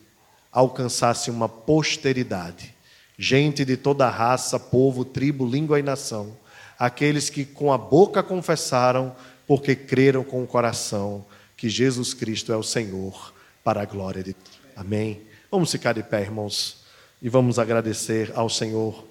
alcançasse 0.50 1.30
uma 1.30 1.48
posteridade, 1.48 2.74
gente 3.20 3.66
de 3.66 3.76
toda 3.76 4.08
raça, 4.08 4.58
povo, 4.58 5.04
tribo, 5.04 5.46
língua 5.46 5.78
e 5.78 5.82
nação, 5.82 6.34
aqueles 6.78 7.28
que 7.28 7.44
com 7.44 7.70
a 7.70 7.76
boca 7.76 8.22
confessaram, 8.22 9.14
porque 9.46 9.76
creram 9.76 10.24
com 10.24 10.42
o 10.42 10.46
coração 10.46 11.26
que 11.54 11.68
Jesus 11.68 12.14
Cristo 12.14 12.50
é 12.50 12.56
o 12.56 12.62
Senhor, 12.62 13.34
para 13.62 13.82
a 13.82 13.84
glória 13.84 14.22
de 14.22 14.32
Deus. 14.32 14.60
Amém. 14.74 15.20
Vamos 15.50 15.70
ficar 15.70 15.92
de 15.92 16.02
pé, 16.02 16.22
irmãos, 16.22 16.78
e 17.20 17.28
vamos 17.28 17.58
agradecer 17.58 18.32
ao 18.34 18.48
Senhor 18.48 19.04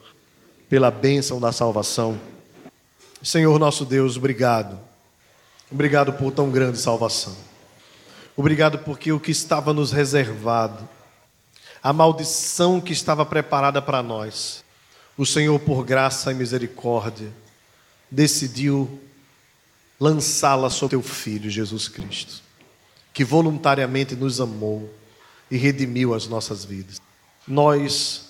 pela 0.68 0.90
bênção 0.90 1.40
da 1.40 1.52
salvação. 1.52 2.20
Senhor 3.22 3.60
nosso 3.60 3.86
Deus, 3.86 4.18
obrigado. 4.18 4.80
Obrigado 5.72 6.14
por 6.14 6.32
tão 6.32 6.50
grande 6.50 6.80
salvação. 6.80 7.38
Obrigado 8.36 8.80
porque 8.80 9.12
o 9.12 9.20
que 9.20 9.30
estava 9.30 9.72
nos 9.72 9.92
reservado, 9.92 10.90
a 11.82 11.94
maldição 11.94 12.82
que 12.82 12.94
estava 12.94 13.26
preparada 13.26 13.82
para 13.82 14.04
nós, 14.04 14.64
o 15.18 15.26
Senhor, 15.26 15.60
por 15.60 15.84
graça 15.84 16.32
e 16.32 16.36
misericórdia, 16.36 17.30
decidiu 18.10 19.00
lançá-la 20.00 20.70
sobre 20.70 20.92
teu 20.92 21.02
filho 21.02 21.50
Jesus 21.50 21.88
Cristo, 21.88 22.42
que 23.14 23.24
voluntariamente 23.24 24.16
nos 24.16 24.40
amou 24.40 24.94
e 25.52 25.58
redimiu 25.58 26.14
as 26.14 26.28
nossas 26.28 26.64
vidas. 26.64 27.02
Nós 27.48 28.30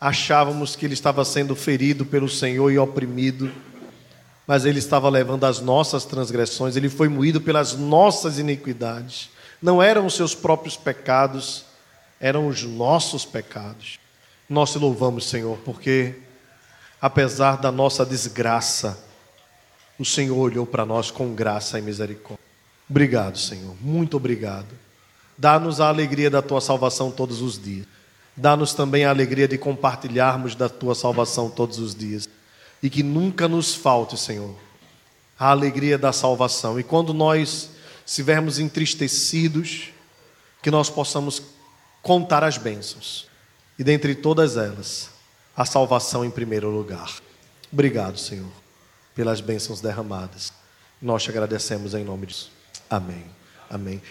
achávamos 0.00 0.76
que 0.76 0.86
ele 0.86 0.94
estava 0.94 1.24
sendo 1.24 1.56
ferido 1.56 2.06
pelo 2.06 2.28
Senhor 2.28 2.70
e 2.70 2.78
oprimido, 2.78 3.50
mas 4.46 4.64
ele 4.64 4.78
estava 4.78 5.08
levando 5.08 5.44
as 5.44 5.60
nossas 5.60 6.04
transgressões, 6.04 6.76
ele 6.76 6.88
foi 6.88 7.08
moído 7.08 7.40
pelas 7.40 7.74
nossas 7.74 8.38
iniquidades. 8.38 9.30
Não 9.60 9.82
eram 9.82 10.06
os 10.06 10.14
seus 10.14 10.34
próprios 10.34 10.76
pecados, 10.76 11.64
eram 12.20 12.48
os 12.48 12.62
nossos 12.62 13.24
pecados. 13.24 13.98
Nós 14.48 14.72
te 14.72 14.78
louvamos, 14.78 15.28
Senhor, 15.28 15.58
porque 15.64 16.16
apesar 17.00 17.56
da 17.56 17.70
nossa 17.70 18.04
desgraça, 18.04 18.98
o 19.98 20.04
Senhor 20.04 20.36
olhou 20.36 20.66
para 20.66 20.84
nós 20.84 21.10
com 21.10 21.34
graça 21.34 21.78
e 21.78 21.82
misericórdia. 21.82 22.44
Obrigado, 22.88 23.38
Senhor, 23.38 23.76
muito 23.80 24.16
obrigado. 24.16 24.68
Dá-nos 25.36 25.80
a 25.80 25.88
alegria 25.88 26.30
da 26.30 26.42
tua 26.42 26.60
salvação 26.60 27.10
todos 27.10 27.40
os 27.40 27.62
dias. 27.62 27.86
Dá-nos 28.36 28.72
também 28.72 29.04
a 29.04 29.10
alegria 29.10 29.46
de 29.46 29.58
compartilharmos 29.58 30.54
da 30.54 30.68
tua 30.68 30.94
salvação 30.94 31.50
todos 31.50 31.78
os 31.78 31.94
dias. 31.94 32.28
E 32.82 32.88
que 32.88 33.02
nunca 33.02 33.48
nos 33.48 33.74
falte, 33.74 34.16
Senhor, 34.16 34.54
a 35.38 35.50
alegria 35.50 35.98
da 35.98 36.12
salvação. 36.12 36.78
E 36.78 36.82
quando 36.82 37.12
nós 37.12 37.70
estivermos 38.06 38.58
entristecidos, 38.58 39.90
que 40.62 40.70
nós 40.70 40.88
possamos 40.88 41.42
contar 42.02 42.44
as 42.44 42.58
bênçãos. 42.58 43.28
E 43.78 43.84
dentre 43.84 44.14
todas 44.14 44.56
elas, 44.56 45.10
a 45.56 45.64
salvação 45.64 46.24
em 46.24 46.30
primeiro 46.30 46.70
lugar. 46.70 47.16
Obrigado, 47.72 48.18
Senhor, 48.18 48.50
pelas 49.14 49.40
bênçãos 49.40 49.80
derramadas. 49.80 50.52
Nós 51.00 51.22
te 51.22 51.30
agradecemos 51.30 51.94
em 51.94 52.04
nome 52.04 52.26
disso. 52.26 52.50
Amém. 52.88 53.24
Amém. 53.70 54.00